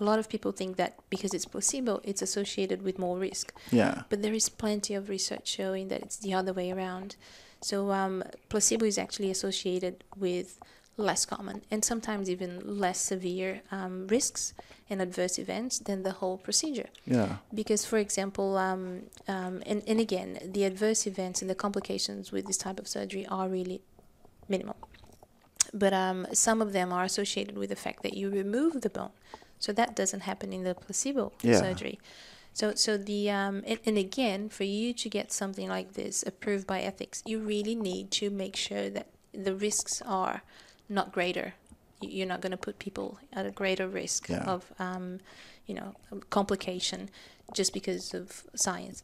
A 0.00 0.04
lot 0.04 0.18
of 0.18 0.26
people 0.28 0.52
think 0.52 0.76
that 0.76 0.94
because 1.10 1.34
it's 1.34 1.44
placebo, 1.44 2.00
it's 2.02 2.22
associated 2.22 2.80
with 2.80 2.98
more 2.98 3.18
risk, 3.18 3.52
yeah. 3.70 4.02
but 4.08 4.22
there 4.22 4.32
is 4.32 4.48
plenty 4.48 4.94
of 4.94 5.10
research 5.10 5.46
showing 5.46 5.88
that 5.88 6.00
it's 6.02 6.16
the 6.16 6.32
other 6.32 6.52
way 6.54 6.70
around. 6.70 7.16
So 7.60 7.92
um, 7.92 8.24
placebo 8.48 8.86
is 8.86 8.96
actually 8.96 9.30
associated 9.30 10.02
with 10.16 10.58
less 10.96 11.24
common 11.24 11.62
and 11.70 11.84
sometimes 11.84 12.28
even 12.28 12.78
less 12.78 13.00
severe 13.00 13.62
um, 13.70 14.06
risks 14.08 14.52
and 14.90 15.00
adverse 15.00 15.38
events 15.38 15.78
than 15.78 16.02
the 16.02 16.12
whole 16.12 16.36
procedure 16.36 16.88
Yeah. 17.06 17.36
because 17.54 17.86
for 17.86 17.96
example 17.96 18.58
um, 18.58 19.04
um, 19.26 19.62
and, 19.64 19.82
and 19.86 19.98
again 19.98 20.38
the 20.44 20.64
adverse 20.64 21.06
events 21.06 21.40
and 21.40 21.50
the 21.50 21.54
complications 21.54 22.30
with 22.30 22.46
this 22.46 22.58
type 22.58 22.78
of 22.78 22.86
surgery 22.86 23.26
are 23.26 23.48
really 23.48 23.80
minimal 24.54 24.76
but 25.82 25.92
um, 26.04 26.26
some 26.46 26.60
of 26.64 26.72
them 26.72 26.92
are 26.92 27.04
associated 27.04 27.56
with 27.56 27.70
the 27.74 27.76
fact 27.84 28.02
that 28.02 28.14
you 28.20 28.26
remove 28.42 28.72
the 28.82 28.90
bone. 28.98 29.14
So 29.58 29.72
that 29.72 29.90
doesn't 30.00 30.22
happen 30.30 30.52
in 30.52 30.62
the 30.68 30.74
placebo 30.74 31.24
Yeah. 31.42 31.60
surgery. 31.64 31.96
So 32.58 32.64
so 32.84 32.90
the 33.10 33.30
um, 33.40 33.56
and, 33.70 33.78
and 33.88 33.96
again 34.08 34.40
for 34.56 34.64
you 34.76 34.92
to 35.02 35.08
get 35.18 35.32
something 35.32 35.68
like 35.76 35.88
this 36.00 36.14
approved 36.32 36.66
by 36.66 36.78
ethics 36.90 37.16
you 37.30 37.36
really 37.54 37.76
need 37.90 38.06
to 38.20 38.26
make 38.44 38.56
sure 38.66 38.86
that 38.96 39.06
the 39.46 39.54
risks 39.68 39.94
are 40.20 40.36
not 40.98 41.06
greater. 41.16 41.48
You- 42.02 42.10
you're 42.16 42.32
not 42.34 42.40
going 42.44 42.56
to 42.58 42.64
put 42.66 42.76
people 42.86 43.08
at 43.38 43.44
a 43.46 43.50
greater 43.60 43.88
risk 44.02 44.20
Yeah. 44.28 44.44
of 44.54 44.60
um, 44.86 45.06
you 45.68 45.74
know 45.78 45.88
complication 46.38 47.00
just 47.58 47.72
because 47.78 48.04
of 48.20 48.26
science. 48.66 48.98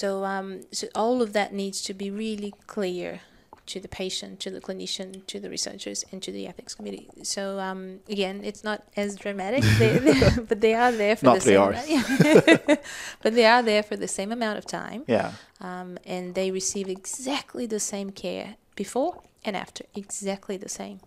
So 0.00 0.08
um, 0.34 0.48
so 0.78 0.84
all 1.02 1.18
of 1.26 1.30
that 1.38 1.52
needs 1.62 1.78
to 1.88 1.92
be 2.02 2.08
really 2.24 2.52
clear 2.74 3.20
to 3.66 3.80
the 3.80 3.88
patient, 3.88 4.40
to 4.40 4.50
the 4.50 4.60
clinician, 4.60 5.26
to 5.26 5.38
the 5.40 5.48
researchers, 5.48 6.04
and 6.10 6.22
to 6.22 6.32
the 6.32 6.46
ethics 6.46 6.74
committee. 6.74 7.08
So 7.22 7.58
um, 7.58 8.00
again, 8.08 8.42
it's 8.44 8.64
not 8.64 8.84
as 8.96 9.16
dramatic, 9.16 9.62
they, 9.78 9.98
they, 10.06 10.30
but 10.48 10.60
they 10.60 10.74
are 10.74 10.92
there 10.92 11.16
for 11.16 11.26
Not 11.26 11.40
the 11.40 11.74
same. 11.76 12.78
but 13.22 13.34
they 13.34 13.46
are 13.46 13.62
there 13.62 13.82
for 13.82 13.96
the 13.96 14.08
same 14.08 14.32
amount 14.32 14.58
of 14.58 14.66
time, 14.66 15.04
Yeah. 15.06 15.32
um, 15.60 15.98
and 16.04 16.34
they 16.34 16.50
receive 16.50 16.88
exactly 16.88 17.66
the 17.66 17.80
same 17.80 18.10
care 18.10 18.56
before 18.74 19.22
and 19.44 19.56
after, 19.56 19.84
exactly 19.94 20.56
the 20.56 20.68
same. 20.68 21.00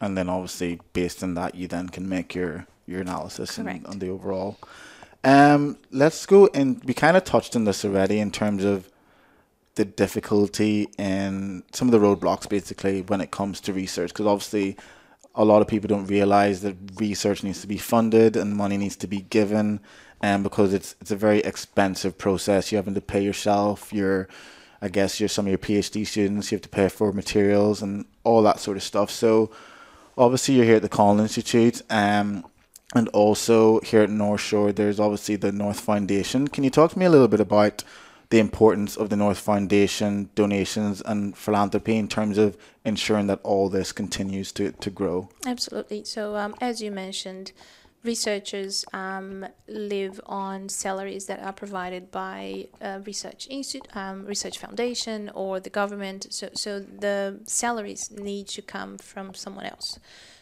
And 0.00 0.16
then 0.16 0.28
obviously 0.28 0.80
based 0.92 1.22
on 1.22 1.34
that 1.34 1.54
you 1.54 1.66
then 1.68 1.88
can 1.88 2.08
make 2.08 2.34
your 2.34 2.66
your 2.86 3.00
analysis 3.02 3.58
and 3.58 3.86
on 3.86 3.98
the 3.98 4.08
overall. 4.08 4.56
Um, 5.24 5.76
let's 5.90 6.24
go 6.26 6.48
and 6.54 6.82
we 6.84 6.94
kind 6.94 7.16
of 7.16 7.24
touched 7.24 7.54
on 7.56 7.64
this 7.64 7.84
already 7.84 8.18
in 8.18 8.30
terms 8.30 8.64
of 8.64 8.88
the 9.78 9.84
difficulty 9.84 10.88
in 10.98 11.62
some 11.72 11.86
of 11.86 11.92
the 11.92 12.04
roadblocks 12.04 12.48
basically 12.48 13.00
when 13.02 13.20
it 13.20 13.30
comes 13.30 13.60
to 13.60 13.72
research 13.72 14.10
because 14.10 14.26
obviously 14.26 14.76
a 15.36 15.44
lot 15.44 15.62
of 15.62 15.68
people 15.68 15.86
don't 15.86 16.06
realize 16.06 16.62
that 16.62 16.76
research 16.96 17.44
needs 17.44 17.60
to 17.60 17.68
be 17.68 17.78
funded 17.78 18.36
and 18.36 18.56
money 18.56 18.76
needs 18.76 18.96
to 18.96 19.06
be 19.06 19.20
given 19.20 19.78
and 20.20 20.42
because 20.42 20.74
it's 20.74 20.96
it's 21.00 21.12
a 21.12 21.16
very 21.16 21.38
expensive 21.40 22.18
process. 22.18 22.72
You're 22.72 22.80
having 22.80 22.94
to 22.94 23.00
pay 23.00 23.22
yourself 23.22 23.92
your 23.92 24.28
I 24.82 24.88
guess 24.88 25.20
you're 25.20 25.28
some 25.28 25.46
of 25.46 25.50
your 25.50 25.58
PhD 25.58 26.04
students 26.04 26.50
you 26.50 26.56
have 26.56 26.62
to 26.62 26.68
pay 26.68 26.88
for 26.88 27.12
materials 27.12 27.80
and 27.80 28.04
all 28.24 28.42
that 28.42 28.58
sort 28.58 28.76
of 28.76 28.82
stuff. 28.82 29.12
So 29.12 29.52
obviously 30.16 30.56
you're 30.56 30.64
here 30.64 30.76
at 30.76 30.82
the 30.82 30.88
Collins 30.88 31.20
Institute 31.20 31.82
um, 31.88 32.44
and 32.96 33.06
also 33.10 33.78
here 33.80 34.02
at 34.02 34.10
North 34.10 34.40
Shore 34.40 34.72
there's 34.72 34.98
obviously 34.98 35.36
the 35.36 35.52
North 35.52 35.78
Foundation. 35.78 36.48
Can 36.48 36.64
you 36.64 36.70
talk 36.70 36.90
to 36.92 36.98
me 36.98 37.06
a 37.06 37.10
little 37.10 37.28
bit 37.28 37.40
about 37.40 37.84
the 38.30 38.38
importance 38.38 38.96
of 38.96 39.08
the 39.08 39.16
North 39.16 39.38
Foundation 39.38 40.28
donations 40.34 41.00
and 41.02 41.36
philanthropy 41.36 41.96
in 41.96 42.08
terms 42.08 42.36
of 42.36 42.56
ensuring 42.84 43.26
that 43.28 43.40
all 43.42 43.68
this 43.68 43.90
continues 43.92 44.52
to, 44.52 44.72
to 44.72 44.90
grow? 44.90 45.30
Absolutely. 45.46 46.04
So, 46.04 46.36
um, 46.36 46.54
as 46.60 46.82
you 46.82 46.90
mentioned, 46.90 47.52
researchers 48.04 48.84
um, 48.92 49.46
live 49.66 50.20
on 50.26 50.68
salaries 50.68 51.26
that 51.26 51.42
are 51.42 51.52
provided 51.52 52.10
by 52.10 52.66
a 52.80 53.00
research 53.00 53.46
institute, 53.50 53.88
um, 53.96 54.24
research 54.26 54.58
foundation, 54.58 55.30
or 55.34 55.58
the 55.58 55.70
government. 55.70 56.26
So, 56.30 56.50
so 56.54 56.80
the 56.80 57.40
salaries 57.44 58.10
need 58.10 58.48
to 58.48 58.62
come 58.62 58.98
from 58.98 59.34
someone 59.34 59.66
else. 59.66 59.98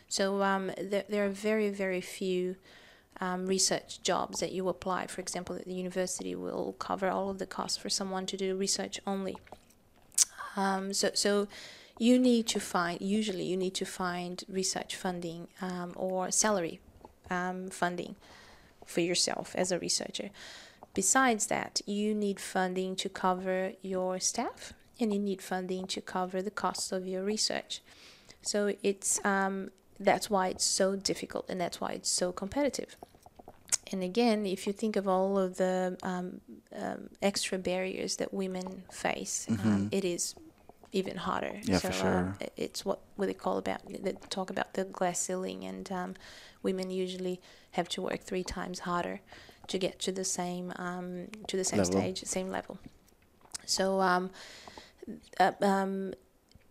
So 0.09 0.43
um, 0.43 0.71
there, 0.81 1.05
there 1.09 1.27
are 1.27 1.31
very, 1.31 1.71
very 1.71 2.01
few 2.01 2.57
um, 3.21 3.47
research 3.47 4.03
jobs 4.03 4.41
that 4.41 4.53
you 4.53 4.69
apply. 4.69 5.07
For 5.07 5.21
example, 5.21 5.59
the 5.65 5.75
university 5.75 6.35
will 6.35 6.75
cover 6.79 7.09
all 7.09 7.31
of 7.31 7.39
the 7.39 7.47
costs 7.47 7.79
for 7.79 7.89
someone 7.89 8.27
to 8.27 8.37
do 8.37 8.57
research 8.57 9.01
only. 9.07 9.37
Um, 10.57 10.93
so, 10.93 11.11
so 11.15 11.49
you 11.99 12.19
need 12.19 12.47
to 12.49 12.61
find, 12.61 13.01
usually 13.01 13.45
you 13.45 13.57
need 13.57 13.75
to 13.75 13.85
find 13.85 14.43
research 14.49 14.97
funding 14.97 15.49
um, 15.61 15.93
or 15.97 16.31
salary 16.31 16.81
um, 17.31 17.69
funding 17.71 18.17
for 18.85 19.01
yourself 19.01 19.55
as 19.57 19.73
a 19.73 19.79
researcher. 19.79 20.31
Besides 20.95 21.47
that, 21.49 21.81
you 21.87 22.15
need 22.15 22.41
funding 22.41 22.97
to 22.97 23.09
cover 23.09 23.73
your 23.83 24.19
staff 24.19 24.73
and 24.99 25.13
you 25.13 25.19
need 25.19 25.43
funding 25.43 25.87
to 25.89 26.01
cover 26.01 26.41
the 26.41 26.51
costs 26.51 26.93
of 26.93 27.07
your 27.07 27.23
research. 27.23 27.83
So 28.41 28.75
it's 28.83 29.23
um, 29.25 29.71
that's 29.99 30.29
why 30.29 30.49
it's 30.49 30.65
so 30.65 30.97
difficult 30.97 31.47
and 31.49 31.61
that's 31.61 31.81
why 31.81 31.93
it's 31.93 32.11
so 32.11 32.33
competitive. 32.33 32.97
And 33.93 34.03
again, 34.03 34.47
if 34.47 34.67
you 34.67 34.73
think 34.73 34.97
of 34.97 35.07
all 35.07 35.39
of 35.39 35.57
the 35.57 35.97
um, 36.03 36.41
um, 36.75 37.11
extra 37.23 37.59
barriers 37.59 38.17
that 38.17 38.35
women 38.35 38.83
face, 38.91 39.47
um, 39.49 39.57
mm-hmm. 39.57 39.87
it 39.93 40.05
is 40.05 40.35
even 40.93 41.17
harder. 41.17 41.61
Yeah, 41.63 41.79
so, 41.79 41.89
for 41.89 41.95
sure. 41.95 42.19
Um, 42.19 42.39
it's 42.57 42.85
what, 42.85 43.01
what 43.17 43.27
they 43.27 43.35
call 43.35 43.59
about 43.59 43.81
they 43.87 44.15
talk 44.29 44.51
about 44.51 44.75
the 44.75 44.85
glass 44.85 45.21
ceiling, 45.21 45.65
and 45.65 45.91
um, 45.93 46.15
women 46.63 46.91
usually 46.91 47.41
have 47.73 47.89
to 47.91 48.03
work 48.03 48.21
three 48.21 48.45
times 48.45 48.81
harder 48.81 49.21
to 49.69 49.79
get 49.79 49.99
to 50.01 50.13
the 50.13 50.25
same 50.25 50.73
um, 50.77 51.29
to 51.47 51.57
the 51.57 51.65
same 51.65 51.79
level. 51.79 51.93
stage, 51.93 52.23
same 52.25 52.51
level. 52.51 52.79
So. 53.65 54.01
Uh, 54.01 54.29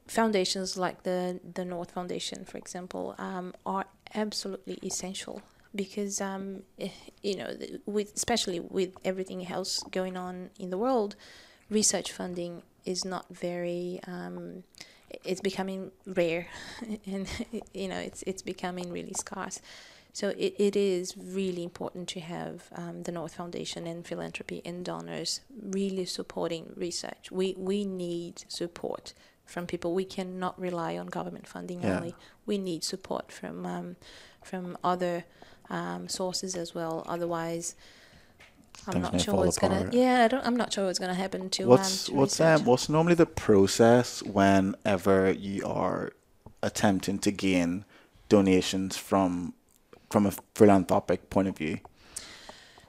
foundations 0.08 0.78
like 0.78 1.04
the 1.04 1.40
the 1.54 1.66
North 1.66 1.92
Foundation, 1.92 2.46
for 2.46 2.58
example, 2.58 3.16
um, 3.18 3.54
are 3.66 3.86
absolutely 4.14 4.80
essential 4.84 5.42
because 5.74 6.22
um, 6.22 6.64
eh, 6.80 6.90
you 7.22 7.36
know 7.36 7.56
with 7.86 8.16
especially 8.16 8.60
with 8.60 8.94
everything 9.04 9.48
else 9.48 9.84
going 9.92 10.18
on 10.18 10.50
in 10.60 10.70
the 10.70 10.78
world, 10.78 11.16
research 11.70 12.12
funding 12.12 12.64
is 12.86 13.04
not 13.06 13.26
very. 13.30 14.00
Um, 14.08 14.64
it's 15.24 15.40
becoming 15.42 15.92
rare, 16.06 16.48
and 17.06 17.28
you 17.74 17.88
know 17.88 17.98
it's 17.98 18.24
it's 18.24 18.42
becoming 18.42 18.92
really 18.92 19.14
scarce. 19.14 19.62
So 20.14 20.30
it, 20.30 20.56
it 20.58 20.78
is 20.78 21.18
really 21.18 21.62
important 21.62 22.08
to 22.10 22.22
have 22.22 22.70
um, 22.74 23.04
the 23.04 23.12
North 23.12 23.36
Foundation 23.36 23.86
and 23.86 24.08
philanthropy 24.08 24.62
and 24.64 24.86
donors 24.86 25.42
really 25.62 26.06
supporting 26.06 26.72
research. 26.78 27.32
We 27.32 27.54
we 27.58 27.84
need 27.84 28.46
support 28.48 29.14
from 29.46 29.68
people. 29.68 29.94
We 29.94 30.06
cannot 30.06 30.60
rely 30.60 30.98
on 30.98 31.08
government 31.08 31.48
funding 31.48 31.82
yeah. 31.82 31.98
only. 31.98 32.16
We 32.46 32.58
need 32.58 32.84
support 32.84 33.32
from 33.32 33.66
um, 33.66 33.96
from 34.44 34.78
other 34.84 35.26
um, 35.70 36.08
sources 36.08 36.56
as 36.56 36.76
well. 36.76 37.04
Otherwise, 37.08 37.76
I'm 38.88 39.02
not 39.02 39.20
sure 39.22 39.36
what's 39.36 39.58
apart. 39.58 39.72
gonna. 39.72 39.90
Yeah, 39.92 40.26
I 40.26 40.28
don't. 40.28 40.46
I'm 40.46 40.56
not 40.56 40.74
sure 40.74 40.86
what's 40.86 41.00
gonna 41.00 41.14
happen 41.14 41.50
to. 41.52 41.68
What's 41.68 42.10
um, 42.10 42.14
to 42.14 42.20
what's 42.20 42.40
um, 42.42 42.66
what's 42.66 42.90
normally 42.90 43.16
the 43.16 43.26
process 43.26 44.22
whenever 44.24 45.32
you 45.32 45.66
are 45.66 46.12
attempting 46.62 47.20
to 47.20 47.32
gain 47.32 47.86
donations 48.30 48.98
from 48.98 49.54
from 50.10 50.26
a 50.26 50.34
philanthropic 50.56 51.30
point 51.30 51.48
of 51.48 51.58
view? 51.58 51.80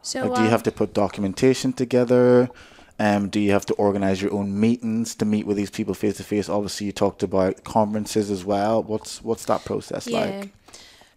So 0.03 0.27
like, 0.27 0.37
do 0.37 0.43
you 0.43 0.49
have 0.49 0.61
um, 0.61 0.65
to 0.65 0.73
put 0.73 0.95
documentation 0.95 1.73
together? 1.73 2.51
Um, 2.99 3.29
do 3.29 3.41
you 3.41 3.53
have 3.53 3.67
to 3.67 3.75
organize 3.75 4.23
your 4.23 4.33
own 4.33 4.59
meetings 4.59 5.15
to 5.17 5.25
meet 5.25 5.47
with 5.47 5.57
these 5.57 5.71
people 5.71 5.93
face 5.95 6.17
to 6.17 6.25
face? 6.25 6.49
Obviously, 6.49 6.87
you 6.87 6.93
talked 6.93 7.23
about 7.23 7.63
conferences 7.65 8.31
as 8.31 8.45
well. 8.45 8.83
What's 8.83 9.23
what's 9.23 9.45
that 9.47 9.65
process 9.65 10.07
yeah. 10.07 10.21
like? 10.21 10.53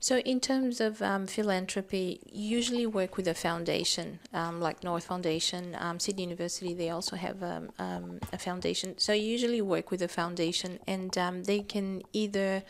So, 0.02 0.20
in 0.20 0.40
terms 0.40 0.80
of 0.80 1.02
um, 1.02 1.28
philanthropy, 1.28 2.22
usually 2.32 2.86
work 2.86 3.18
with 3.18 3.28
a 3.28 3.34
foundation 3.34 4.20
um, 4.34 4.62
like 4.62 4.84
North 4.84 5.06
Foundation, 5.06 5.76
um, 5.78 6.00
Sydney 6.00 6.24
University. 6.24 6.74
They 6.74 6.90
also 6.90 7.16
have 7.16 7.44
um, 7.44 7.70
um, 7.80 8.20
a 8.32 8.38
foundation. 8.38 8.98
So, 8.98 9.12
you 9.14 9.26
usually 9.26 9.62
work 9.62 9.92
with 9.92 10.02
a 10.02 10.08
foundation, 10.08 10.80
and 10.88 11.18
um, 11.18 11.44
they 11.44 11.60
can 11.60 12.04
either 12.14 12.64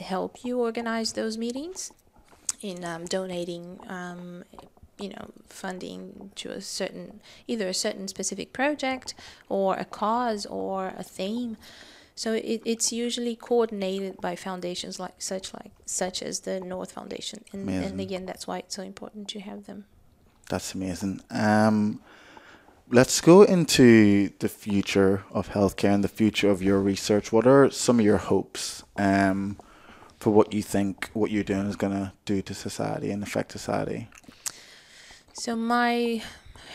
help 0.00 0.44
you 0.44 0.60
organize 0.60 1.14
those 1.14 1.38
meetings 1.38 1.90
in 2.60 2.84
donating 3.08 3.78
you 4.98 5.08
know 5.08 5.30
funding 5.48 6.30
to 6.36 6.50
a 6.50 6.60
certain 6.60 7.20
either 7.46 7.68
a 7.68 7.74
certain 7.74 8.08
specific 8.08 8.52
project 8.52 9.14
or 9.48 9.76
a 9.76 9.84
cause 9.84 10.46
or 10.46 10.92
a 10.96 11.02
theme. 11.02 11.56
So 12.16 12.32
it, 12.32 12.62
it's 12.64 12.92
usually 12.92 13.34
coordinated 13.34 14.20
by 14.20 14.36
foundations 14.36 15.00
like 15.00 15.14
such 15.18 15.52
like 15.52 15.72
such 15.84 16.22
as 16.22 16.40
the 16.40 16.60
north 16.60 16.92
foundation. 16.92 17.44
And, 17.52 17.68
and 17.68 18.00
again 18.00 18.26
that's 18.26 18.46
why 18.46 18.58
it's 18.58 18.76
so 18.76 18.82
important 18.82 19.28
to 19.28 19.40
have 19.40 19.66
them. 19.66 19.86
That's 20.48 20.74
amazing. 20.74 21.22
Um, 21.30 22.00
let's 22.90 23.20
go 23.20 23.42
into 23.42 24.30
the 24.38 24.48
future 24.48 25.24
of 25.30 25.50
healthcare 25.50 25.94
and 25.94 26.04
the 26.04 26.08
future 26.08 26.50
of 26.50 26.62
your 26.62 26.80
research. 26.80 27.32
What 27.32 27.46
are 27.46 27.70
some 27.70 27.98
of 27.98 28.04
your 28.04 28.18
hopes 28.18 28.84
um, 28.96 29.58
for 30.20 30.30
what 30.30 30.52
you 30.52 30.62
think 30.62 31.10
what 31.12 31.30
you're 31.30 31.44
doing 31.44 31.66
is 31.66 31.76
going 31.76 31.92
to 31.92 32.12
do 32.24 32.42
to 32.42 32.54
society 32.54 33.10
and 33.10 33.22
affect 33.22 33.52
society 33.52 34.08
so 35.34 35.56
my 35.56 36.22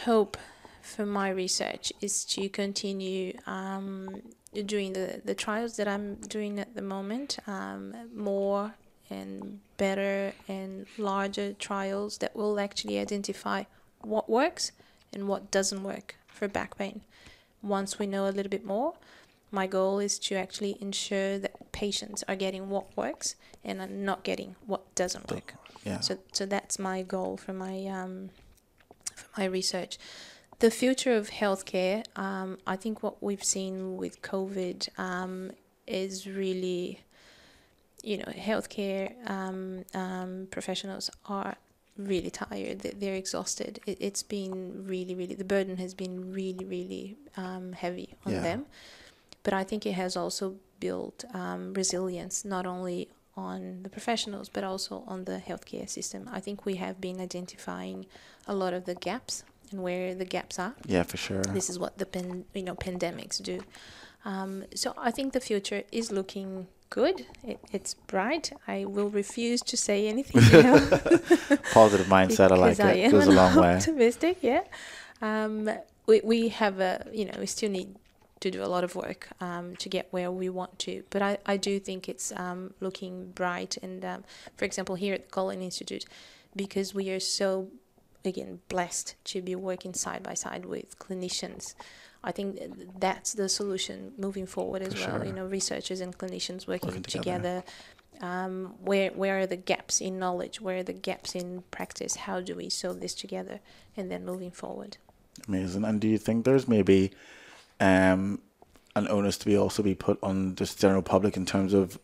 hope 0.03 0.37
for 0.81 1.05
my 1.05 1.29
research 1.29 1.93
is 2.01 2.25
to 2.25 2.49
continue 2.49 3.37
um, 3.47 4.21
doing 4.65 4.93
the, 4.93 5.21
the 5.23 5.33
trials 5.33 5.77
that 5.77 5.87
I'm 5.87 6.15
doing 6.15 6.59
at 6.59 6.75
the 6.75 6.81
moment, 6.81 7.39
um, 7.47 7.95
more 8.13 8.73
and 9.09 9.59
better 9.77 10.33
and 10.47 10.85
larger 10.97 11.53
trials 11.53 12.17
that 12.19 12.35
will 12.35 12.59
actually 12.59 12.99
identify 12.99 13.63
what 14.01 14.29
works 14.29 14.71
and 15.13 15.27
what 15.27 15.51
doesn't 15.51 15.83
work 15.83 16.15
for 16.27 16.47
back 16.47 16.77
pain. 16.77 17.01
Once 17.61 17.97
we 17.97 18.07
know 18.07 18.27
a 18.27 18.31
little 18.31 18.49
bit 18.49 18.65
more, 18.65 18.93
my 19.51 19.67
goal 19.67 19.99
is 19.99 20.19
to 20.19 20.35
actually 20.35 20.77
ensure 20.79 21.39
that 21.39 21.71
patients 21.71 22.23
are 22.27 22.35
getting 22.35 22.69
what 22.69 22.95
works 22.95 23.35
and 23.63 23.81
are 23.81 23.87
not 23.87 24.23
getting 24.23 24.55
what 24.65 24.93
doesn't 24.95 25.31
work. 25.31 25.55
Yeah. 25.83 26.01
So, 26.01 26.19
so 26.33 26.45
that's 26.45 26.77
my 26.77 27.01
goal 27.01 27.37
for 27.37 27.53
my 27.53 27.85
um, 27.87 28.29
for 29.19 29.41
my 29.41 29.45
research. 29.45 29.97
The 30.59 30.71
future 30.71 31.15
of 31.15 31.29
healthcare, 31.29 32.03
um, 32.17 32.57
I 32.67 32.75
think 32.75 33.01
what 33.01 33.23
we've 33.23 33.43
seen 33.43 33.95
with 33.95 34.21
COVID 34.21 34.89
um, 34.99 35.51
is 35.87 36.27
really, 36.27 37.01
you 38.03 38.17
know, 38.17 38.31
healthcare 38.49 39.05
um, 39.29 39.85
um 39.93 40.47
professionals 40.51 41.09
are 41.25 41.55
really 41.97 42.29
tired. 42.29 42.79
They're 42.79 43.15
exhausted. 43.15 43.79
It, 43.85 44.01
has 44.01 44.23
been 44.23 44.85
really, 44.85 45.15
really, 45.15 45.35
the 45.35 45.43
burden 45.43 45.77
has 45.77 45.93
been 45.93 46.31
really, 46.33 46.65
really 46.65 47.17
um, 47.37 47.73
heavy 47.73 48.15
on 48.25 48.33
yeah. 48.33 48.41
them. 48.41 48.65
But 49.43 49.53
I 49.53 49.63
think 49.63 49.85
it 49.85 49.93
has 49.93 50.15
also 50.15 50.55
built 50.79 51.25
um, 51.33 51.73
resilience, 51.73 52.45
not 52.45 52.65
only 52.65 53.09
on 53.35 53.83
the 53.83 53.89
professionals 53.89 54.49
but 54.49 54.63
also 54.63 55.03
on 55.07 55.25
the 55.25 55.41
healthcare 55.47 55.89
system. 55.89 56.29
I 56.31 56.39
think 56.39 56.65
we 56.65 56.75
have 56.75 56.99
been 56.99 57.19
identifying 57.21 58.05
a 58.47 58.53
lot 58.53 58.73
of 58.73 58.85
the 58.85 58.95
gaps 58.95 59.43
and 59.71 59.83
where 59.83 60.15
the 60.15 60.25
gaps 60.25 60.57
are. 60.59 60.73
Yeah, 60.85 61.03
for 61.03 61.17
sure. 61.17 61.43
This 61.43 61.69
is 61.69 61.77
what 61.79 61.97
the 61.97 62.05
pen, 62.05 62.45
you 62.53 62.63
know 62.63 62.75
pandemics 62.75 63.41
do. 63.41 63.61
Um, 64.25 64.65
so 64.75 64.93
I 64.97 65.11
think 65.11 65.33
the 65.33 65.39
future 65.39 65.83
is 65.91 66.11
looking 66.11 66.67
good. 66.89 67.25
It, 67.43 67.59
it's 67.71 67.93
bright. 67.93 68.51
I 68.67 68.85
will 68.85 69.09
refuse 69.09 69.61
to 69.61 69.77
say 69.77 70.07
anything. 70.07 70.41
You 70.51 70.63
know? 70.63 70.79
Positive 71.73 72.07
mindset. 72.07 72.51
I 72.51 72.55
like 72.55 72.77
Because 72.77 72.95
it. 72.95 72.99
am 72.99 73.11
Goes 73.11 73.27
a 73.27 73.31
long 73.31 73.55
way. 73.55 73.75
Optimistic, 73.75 74.37
yeah. 74.41 74.63
Um, 75.21 75.69
we 76.07 76.21
we 76.23 76.49
have 76.49 76.79
a 76.79 77.05
you 77.13 77.25
know 77.25 77.33
we 77.39 77.45
still 77.45 77.69
need 77.69 77.95
to 78.39 78.49
do 78.51 78.63
a 78.63 78.67
lot 78.67 78.83
of 78.83 78.95
work 78.95 79.27
um, 79.41 79.75
to 79.77 79.89
get 79.89 80.07
where 80.11 80.31
we 80.31 80.49
want 80.49 80.79
to. 80.79 81.03
But 81.09 81.21
I, 81.21 81.37
I 81.45 81.57
do 81.57 81.79
think 81.79 82.07
it's 82.07 82.31
um, 82.35 82.73
looking 82.79 83.31
bright. 83.31 83.77
And 83.81 84.03
um, 84.05 84.23
for 84.57 84.65
example, 84.65 84.95
here 84.95 85.13
at 85.13 85.29
the 85.29 85.35
Kolling 85.35 85.61
Institute, 85.63 86.05
because 86.55 86.93
we 86.93 87.09
are 87.11 87.19
so 87.19 87.69
again 88.25 88.59
blessed 88.69 89.15
to 89.23 89.41
be 89.41 89.55
working 89.55 89.93
side 89.93 90.23
by 90.23 90.33
side 90.33 90.65
with 90.65 90.97
clinicians. 90.99 91.75
I 92.21 92.33
think 92.33 92.59
that's 92.99 93.33
the 93.33 93.47
solution 93.47 94.11
moving 94.17 94.45
forward 94.45 94.81
as 94.81 94.93
For 94.93 94.99
well. 95.09 95.17
sure. 95.19 95.25
You 95.25 95.33
know, 95.33 95.45
researchers 95.45 96.01
and 96.01 96.17
clinicians 96.17 96.67
working, 96.67 96.87
Working 96.89 97.03
together. 97.03 97.61
together. 97.61 97.63
Um, 98.21 98.75
where 98.81 99.11
where 99.11 99.39
are 99.39 99.47
the 99.47 99.55
gaps 99.55 100.01
in 100.01 100.19
knowledge? 100.19 100.59
Where 100.59 100.79
are 100.79 100.83
the 100.83 100.91
gaps 100.91 101.35
in 101.35 101.63
practice? 101.71 102.15
How 102.17 102.41
do 102.41 102.55
we 102.55 102.67
solve 102.69 102.99
this 102.99 103.13
together? 103.13 103.61
And 103.95 104.11
then 104.11 104.25
moving 104.25 104.51
forward. 104.51 104.97
Amazing. 105.47 105.85
And 105.85 106.01
do 106.01 106.07
you 106.09 106.17
think 106.17 106.43
there's 106.43 106.67
maybe 106.67 107.11
um, 107.79 108.41
an 108.95 109.07
onus 109.07 109.37
to 109.39 109.45
be 109.45 109.57
also 109.57 109.83
be 109.83 109.95
put 109.95 110.19
on 110.23 110.55
just 110.55 110.79
general 110.79 111.01
public 111.01 111.37
in 111.37 111.45
terms 111.45 111.73
of 111.73 111.99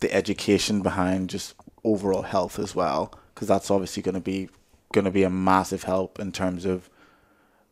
the 0.00 0.12
education 0.12 0.82
behind 0.82 1.30
just 1.30 1.54
overall 1.84 2.22
health 2.22 2.58
as 2.58 2.74
well? 2.74 3.12
Because 3.34 3.48
that's 3.48 3.70
obviously 3.70 4.02
going 4.02 4.14
to 4.14 4.20
be 4.20 4.48
going 4.92 5.04
to 5.04 5.10
be 5.10 5.24
a 5.24 5.30
massive 5.30 5.82
help 5.84 6.18
in 6.18 6.32
terms 6.32 6.64
of 6.64 6.88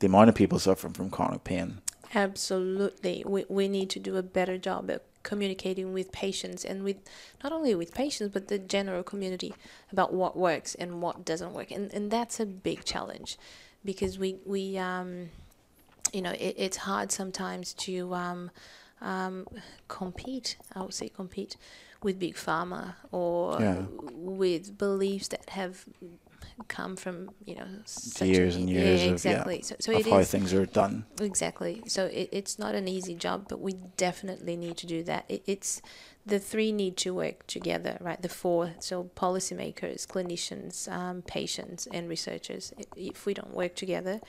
the 0.00 0.06
amount 0.06 0.28
of 0.28 0.34
people 0.34 0.58
suffering 0.58 0.92
from 0.92 1.10
chronic 1.10 1.44
pain. 1.44 1.78
Absolutely. 2.14 3.24
We, 3.26 3.44
we 3.48 3.68
need 3.68 3.90
to 3.90 3.98
do 3.98 4.16
a 4.16 4.22
better 4.22 4.58
job 4.58 4.90
at 4.90 5.02
communicating 5.22 5.92
with 5.94 6.12
patients 6.12 6.64
and 6.64 6.84
with 6.84 6.98
not 7.42 7.50
only 7.50 7.74
with 7.74 7.94
patients 7.94 8.30
but 8.32 8.48
the 8.48 8.58
general 8.58 9.02
community 9.02 9.54
about 9.90 10.12
what 10.12 10.36
works 10.36 10.74
and 10.74 11.00
what 11.00 11.24
doesn't 11.24 11.54
work. 11.54 11.70
And 11.70 11.92
and 11.94 12.10
that's 12.10 12.38
a 12.38 12.46
big 12.46 12.84
challenge 12.84 13.38
because 13.84 14.18
we 14.18 14.36
we 14.44 14.76
um 14.76 15.30
you 16.14 16.22
know 16.22 16.32
it, 16.32 16.54
it's 16.56 16.78
hard 16.78 17.10
sometimes 17.12 17.74
to 17.74 18.14
um, 18.14 18.50
um, 19.00 19.46
compete. 19.88 20.56
I 20.74 20.82
would 20.82 20.94
say 20.94 21.08
compete 21.08 21.56
with 22.02 22.18
big 22.18 22.34
pharma 22.36 22.94
or 23.10 23.60
Yeah. 23.60 23.82
with 24.12 24.78
beliefs 24.78 25.28
that 25.28 25.48
have 25.50 25.84
come 26.68 26.94
from 26.94 27.30
you 27.44 27.56
know 27.56 27.66
years 28.20 28.56
and 28.56 28.70
yeah, 28.70 28.80
years 28.80 29.00
of- 29.02 29.06
yeah, 29.08 29.12
exactly. 29.12 29.62
so 29.62 29.74
so 29.80 29.92
of 29.96 30.06
how 30.06 30.18
is 30.18 30.30
things 30.30 30.52
are 30.54 30.66
done. 30.66 31.04
Exactly. 31.20 31.82
So 31.86 32.06
it, 32.06 32.28
it's 32.32 32.58
not 32.58 32.74
an 32.74 32.86
easy 32.86 33.14
job, 33.14 33.46
but 33.48 33.60
we 33.60 33.74
definitely 33.96 34.56
need 34.56 34.76
to 34.78 34.86
do 34.86 35.02
that. 35.04 35.24
It, 35.28 35.42
it's 35.46 35.82
the 36.26 36.38
three 36.38 36.70
need 36.72 36.96
to 36.98 37.12
work 37.14 37.46
together, 37.46 37.98
right? 38.00 38.20
The 38.20 38.28
four. 38.28 38.72
So 38.78 39.10
policymakers, 39.16 40.06
clinicians, 40.06 40.90
um, 40.90 41.22
patients, 41.22 41.86
and 41.92 42.08
researchers. 42.08 42.72
If 42.96 43.26
we 43.26 43.34
don't 43.34 43.54
work 43.54 43.74
together, 43.74 44.20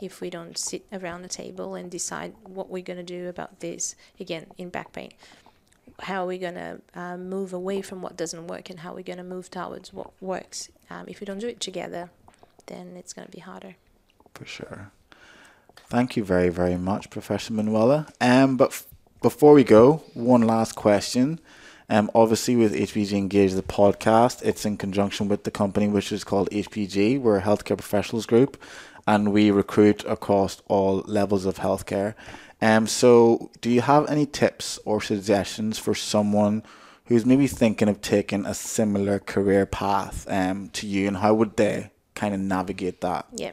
if 0.00 0.20
we 0.20 0.30
don't 0.30 0.58
sit 0.58 0.84
around 0.92 1.22
the 1.22 1.28
table 1.28 1.74
and 1.74 1.90
decide 1.90 2.34
what 2.44 2.68
we're 2.68 2.82
going 2.82 2.98
to 2.98 3.02
do 3.02 3.28
about 3.28 3.60
this, 3.60 3.94
again, 4.18 4.46
in 4.58 4.68
back 4.68 4.92
pain, 4.92 5.12
how 6.00 6.24
are 6.24 6.26
we 6.26 6.38
going 6.38 6.54
to 6.54 6.80
um, 6.94 7.28
move 7.28 7.52
away 7.52 7.80
from 7.80 8.02
what 8.02 8.16
doesn't 8.16 8.46
work 8.46 8.70
and 8.70 8.80
how 8.80 8.90
are 8.90 8.96
we're 8.96 9.02
going 9.02 9.18
to 9.18 9.24
move 9.24 9.50
towards 9.50 9.92
what 9.92 10.10
works. 10.20 10.68
Um, 10.90 11.04
if 11.06 11.20
we 11.20 11.26
don't 11.26 11.38
do 11.38 11.48
it 11.48 11.60
together, 11.60 12.10
then 12.66 12.96
it's 12.96 13.12
going 13.12 13.26
to 13.26 13.32
be 13.32 13.40
harder. 13.40 13.76
For 14.34 14.44
sure. 14.44 14.90
Thank 15.76 16.16
you 16.16 16.24
very, 16.24 16.48
very 16.48 16.76
much, 16.76 17.10
Professor 17.10 17.52
Manuela. 17.52 18.08
Um, 18.20 18.56
but 18.56 18.70
f- 18.70 18.86
before 19.22 19.52
we 19.52 19.64
go, 19.64 20.02
one 20.14 20.42
last 20.42 20.74
question. 20.74 21.40
Um, 21.88 22.10
obviously, 22.14 22.56
with 22.56 22.74
HPG 22.74 23.12
Engage, 23.12 23.52
the 23.52 23.62
podcast, 23.62 24.42
it's 24.42 24.64
in 24.64 24.78
conjunction 24.78 25.28
with 25.28 25.44
the 25.44 25.50
company 25.50 25.86
which 25.86 26.10
is 26.12 26.24
called 26.24 26.48
HPG. 26.50 27.20
We're 27.20 27.38
a 27.38 27.42
healthcare 27.42 27.76
professionals 27.76 28.24
group, 28.24 28.60
and 29.06 29.32
we 29.32 29.50
recruit 29.50 30.04
across 30.04 30.62
all 30.68 31.02
levels 31.06 31.44
of 31.44 31.56
healthcare. 31.58 32.14
Um, 32.62 32.86
so, 32.86 33.50
do 33.60 33.70
you 33.70 33.82
have 33.82 34.08
any 34.08 34.26
tips 34.26 34.78
or 34.84 35.00
suggestions 35.00 35.78
for 35.78 35.94
someone 35.94 36.62
who's 37.06 37.26
maybe 37.26 37.46
thinking 37.46 37.88
of 37.88 38.00
taking 38.00 38.46
a 38.46 38.54
similar 38.54 39.18
career 39.18 39.66
path 39.66 40.26
um, 40.30 40.70
to 40.70 40.86
you, 40.86 41.06
and 41.08 41.18
how 41.18 41.34
would 41.34 41.56
they 41.56 41.90
kind 42.14 42.34
of 42.34 42.40
navigate 42.40 43.00
that? 43.02 43.26
Yeah. 43.34 43.52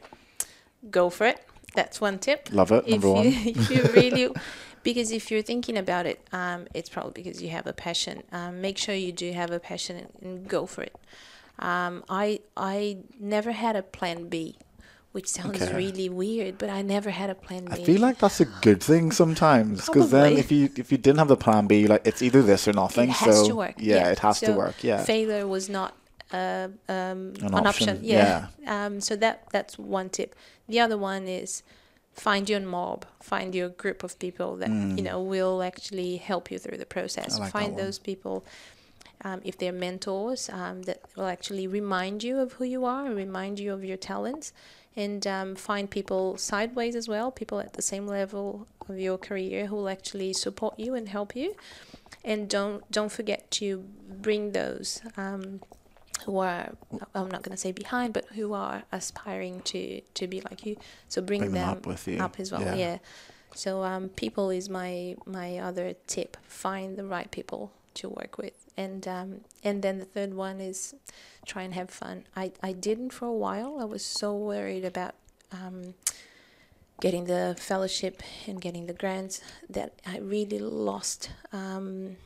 Go 0.90 1.10
for 1.10 1.26
it. 1.26 1.44
That's 1.74 2.00
one 2.00 2.18
tip. 2.18 2.48
Love 2.52 2.72
it. 2.72 2.84
If 2.86 2.92
Number 3.02 3.10
one. 3.12 3.24
you, 3.24 3.32
if 3.44 3.70
you 3.70 3.82
really, 3.92 4.34
because 4.82 5.10
if 5.10 5.30
you're 5.30 5.42
thinking 5.42 5.76
about 5.76 6.06
it, 6.06 6.26
um, 6.32 6.66
it's 6.74 6.88
probably 6.88 7.22
because 7.22 7.42
you 7.42 7.50
have 7.50 7.66
a 7.66 7.72
passion. 7.72 8.22
Um, 8.32 8.60
make 8.60 8.78
sure 8.78 8.94
you 8.94 9.12
do 9.12 9.32
have 9.32 9.50
a 9.50 9.60
passion 9.60 9.96
and, 9.96 10.08
and 10.22 10.48
go 10.48 10.66
for 10.66 10.82
it. 10.82 10.96
Um, 11.58 12.02
I 12.08 12.40
I 12.56 12.98
never 13.20 13.52
had 13.52 13.76
a 13.76 13.82
plan 13.82 14.28
B, 14.28 14.56
which 15.12 15.28
sounds 15.28 15.60
Okay. 15.60 15.76
really 15.76 16.08
weird, 16.08 16.56
but 16.58 16.70
I 16.70 16.80
never 16.80 17.10
had 17.10 17.28
a 17.28 17.34
plan 17.34 17.66
B. 17.66 17.72
I 17.72 17.84
feel 17.84 18.00
like 18.00 18.18
that's 18.18 18.40
a 18.40 18.46
good 18.46 18.82
thing 18.82 19.12
sometimes 19.12 19.86
because 19.86 20.10
then 20.10 20.32
if 20.38 20.50
you 20.50 20.70
if 20.76 20.90
you 20.90 20.98
didn't 20.98 21.18
have 21.18 21.28
the 21.28 21.36
plan 21.36 21.66
B, 21.66 21.86
like 21.86 22.06
it's 22.06 22.22
either 22.22 22.42
this 22.42 22.66
or 22.66 22.72
nothing. 22.72 23.10
it 23.10 23.16
has 23.16 23.40
so 23.40 23.48
to 23.48 23.54
work. 23.54 23.74
Yeah, 23.76 24.08
it 24.08 24.18
has 24.20 24.40
to 24.40 24.52
work. 24.52 24.82
Yeah, 24.82 25.04
failure 25.04 25.46
was 25.46 25.68
not 25.68 25.94
uh, 26.32 26.68
um, 26.88 27.34
An 27.40 27.54
an, 27.54 27.66
option, 27.66 27.90
option. 27.90 27.98
Yeah. 28.02 28.46
Um, 28.66 29.00
so 29.00 29.14
that 29.16 29.44
that's 29.52 29.78
one 29.78 30.08
tip. 30.08 30.34
The 30.68 30.80
other 30.80 30.96
one 30.96 31.28
is 31.28 31.62
find 32.14 32.48
your 32.48 32.60
mob, 32.60 33.04
find 33.20 33.54
your 33.54 33.68
group 33.68 34.02
of 34.02 34.18
people 34.18 34.56
that 34.56 34.70
you 34.70 35.02
know 35.02 35.20
will 35.20 35.62
actually 35.62 36.16
help 36.16 36.50
you 36.50 36.58
through 36.58 36.78
the 36.78 36.86
process. 36.86 37.36
Mm. 37.36 37.40
Like 37.40 37.52
find 37.52 37.76
those 37.76 37.98
people. 37.98 38.44
Um, 39.24 39.40
if 39.44 39.56
they're 39.56 39.70
mentors 39.70 40.50
um, 40.50 40.82
that 40.82 40.98
will 41.14 41.26
actually 41.28 41.68
remind 41.68 42.24
you 42.24 42.40
of 42.40 42.54
who 42.54 42.64
you 42.64 42.84
are 42.84 43.04
remind 43.04 43.60
you 43.60 43.72
of 43.72 43.84
your 43.84 43.96
talents 43.96 44.52
and 44.96 45.26
um, 45.26 45.54
find 45.54 45.90
people 45.90 46.36
sideways 46.36 46.94
as 46.94 47.08
well 47.08 47.30
people 47.30 47.60
at 47.60 47.72
the 47.74 47.82
same 47.82 48.06
level 48.06 48.66
of 48.88 48.98
your 48.98 49.16
career 49.18 49.66
who 49.66 49.76
will 49.76 49.88
actually 49.88 50.32
support 50.32 50.78
you 50.78 50.94
and 50.94 51.08
help 51.08 51.34
you 51.34 51.54
and 52.24 52.48
don't 52.48 52.88
don't 52.90 53.10
forget 53.10 53.50
to 53.50 53.78
bring 54.20 54.52
those 54.52 55.00
um, 55.16 55.60
who 56.24 56.38
are 56.38 56.72
I'm 57.14 57.28
not 57.30 57.42
going 57.42 57.50
to 57.50 57.56
say 57.56 57.72
behind, 57.72 58.12
but 58.12 58.26
who 58.36 58.52
are 58.52 58.84
aspiring 58.92 59.60
to 59.62 60.00
to 60.14 60.26
be 60.28 60.40
like 60.40 60.64
you. 60.64 60.76
So 61.08 61.20
bring, 61.20 61.40
Bring 61.40 61.52
them 61.52 61.62
them 61.66 61.70
up 61.78 61.86
with 61.86 62.06
you. 62.06 62.20
up 62.22 62.38
as 62.38 62.52
well. 62.52 62.60
Yeah. 62.60 62.74
Yeah. 62.74 62.98
So 63.54 63.82
um, 63.82 64.08
people 64.10 64.50
is 64.50 64.68
my 64.68 65.16
my 65.26 65.58
other 65.58 65.94
tip. 66.06 66.36
Find 66.46 66.96
the 66.96 67.04
right 67.04 67.30
people 67.30 67.72
to 67.94 68.08
work 68.08 68.38
with, 68.38 68.66
and 68.76 69.06
um, 69.06 69.40
and 69.62 69.82
then 69.82 69.98
the 69.98 70.04
third 70.04 70.34
one 70.34 70.60
is 70.60 70.94
try 71.46 71.62
and 71.62 71.74
have 71.74 71.90
fun. 71.90 72.24
I 72.36 72.52
I 72.62 72.72
didn't 72.72 73.10
for 73.10 73.26
a 73.26 73.32
while. 73.32 73.78
I 73.80 73.84
was 73.84 74.04
so 74.04 74.34
worried 74.34 74.84
about. 74.84 75.14
Um, 75.50 75.94
getting 77.00 77.24
the 77.24 77.56
fellowship 77.58 78.22
and 78.46 78.60
getting 78.60 78.86
the 78.86 78.92
grants 78.92 79.40
that 79.68 79.92
I 80.06 80.18
really 80.18 80.60
lost 80.60 81.30
um, 81.52 82.16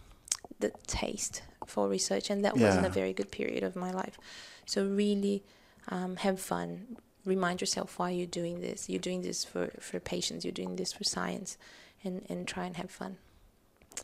the 0.61 0.71
taste 0.87 1.41
for 1.67 1.89
research, 1.89 2.29
and 2.29 2.45
that 2.45 2.59
wasn't 2.59 2.85
a 2.85 2.91
very 2.91 3.15
good 3.15 3.31
period 3.31 3.63
of 3.63 3.75
my 3.75 3.91
life. 3.91 4.19
So 4.67 4.85
really 4.85 5.43
um, 5.89 6.17
have 6.17 6.39
fun. 6.39 6.99
Remind 7.25 7.63
yourself 7.63 7.99
why 7.99 8.11
you're 8.11 8.27
doing 8.27 8.61
this. 8.61 8.89
You're 8.89 9.01
doing 9.01 9.23
this 9.23 9.45
for, 9.45 9.71
for 9.81 9.99
patients. 9.99 10.45
You're 10.45 10.53
doing 10.53 10.77
this 10.77 10.93
for 10.93 11.05
science, 11.05 11.57
and 12.05 12.25
and 12.29 12.47
try 12.47 12.67
and 12.67 12.77
have 12.77 12.91
fun. 12.91 13.17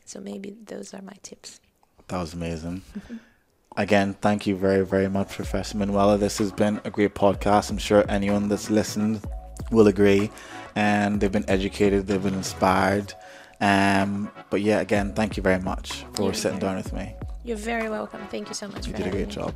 So 0.05 0.21
maybe 0.21 0.55
those 0.67 0.93
are 0.95 1.03
my 1.03 1.17
tips. 1.23 1.61
that 2.09 2.19
was 2.19 2.35
amazing. 2.35 2.83
Again, 3.77 4.15
thank 4.21 4.47
you 4.47 4.55
very, 4.55 4.85
very 4.85 5.09
much, 5.09 5.31
Professor 5.31 5.79
Manuela. 5.79 6.19
This 6.19 6.37
has 6.39 6.53
been 6.53 6.79
a 6.85 6.91
great 6.91 7.15
podcast. 7.15 7.71
I'm 7.71 7.79
sure 7.79 8.05
anyone 8.09 8.49
that's 8.49 8.69
listened 8.69 9.23
will 9.71 9.87
agree, 9.89 10.31
and 10.77 11.19
they've 11.21 11.33
been 11.33 11.49
educated, 11.49 12.07
they've 12.07 12.23
been 12.23 12.35
inspired. 12.35 13.15
Um, 13.63 14.31
but 14.51 14.61
yeah, 14.61 14.81
again, 14.81 15.15
thank 15.15 15.37
you 15.39 15.43
very 15.43 15.61
much 15.61 16.05
for 16.13 16.25
You're 16.25 16.35
sitting 16.35 16.61
very- 16.61 16.75
down 16.75 16.83
with 16.83 16.93
me. 16.93 17.15
You're 17.45 17.57
very 17.57 17.89
welcome. 17.89 18.21
Thank 18.31 18.49
you 18.49 18.55
so 18.55 18.69
much 18.69 18.87
You 18.87 18.93
did 18.93 19.07
a 19.07 19.11
great 19.11 19.29
me. 19.29 19.35
job. 19.35 19.55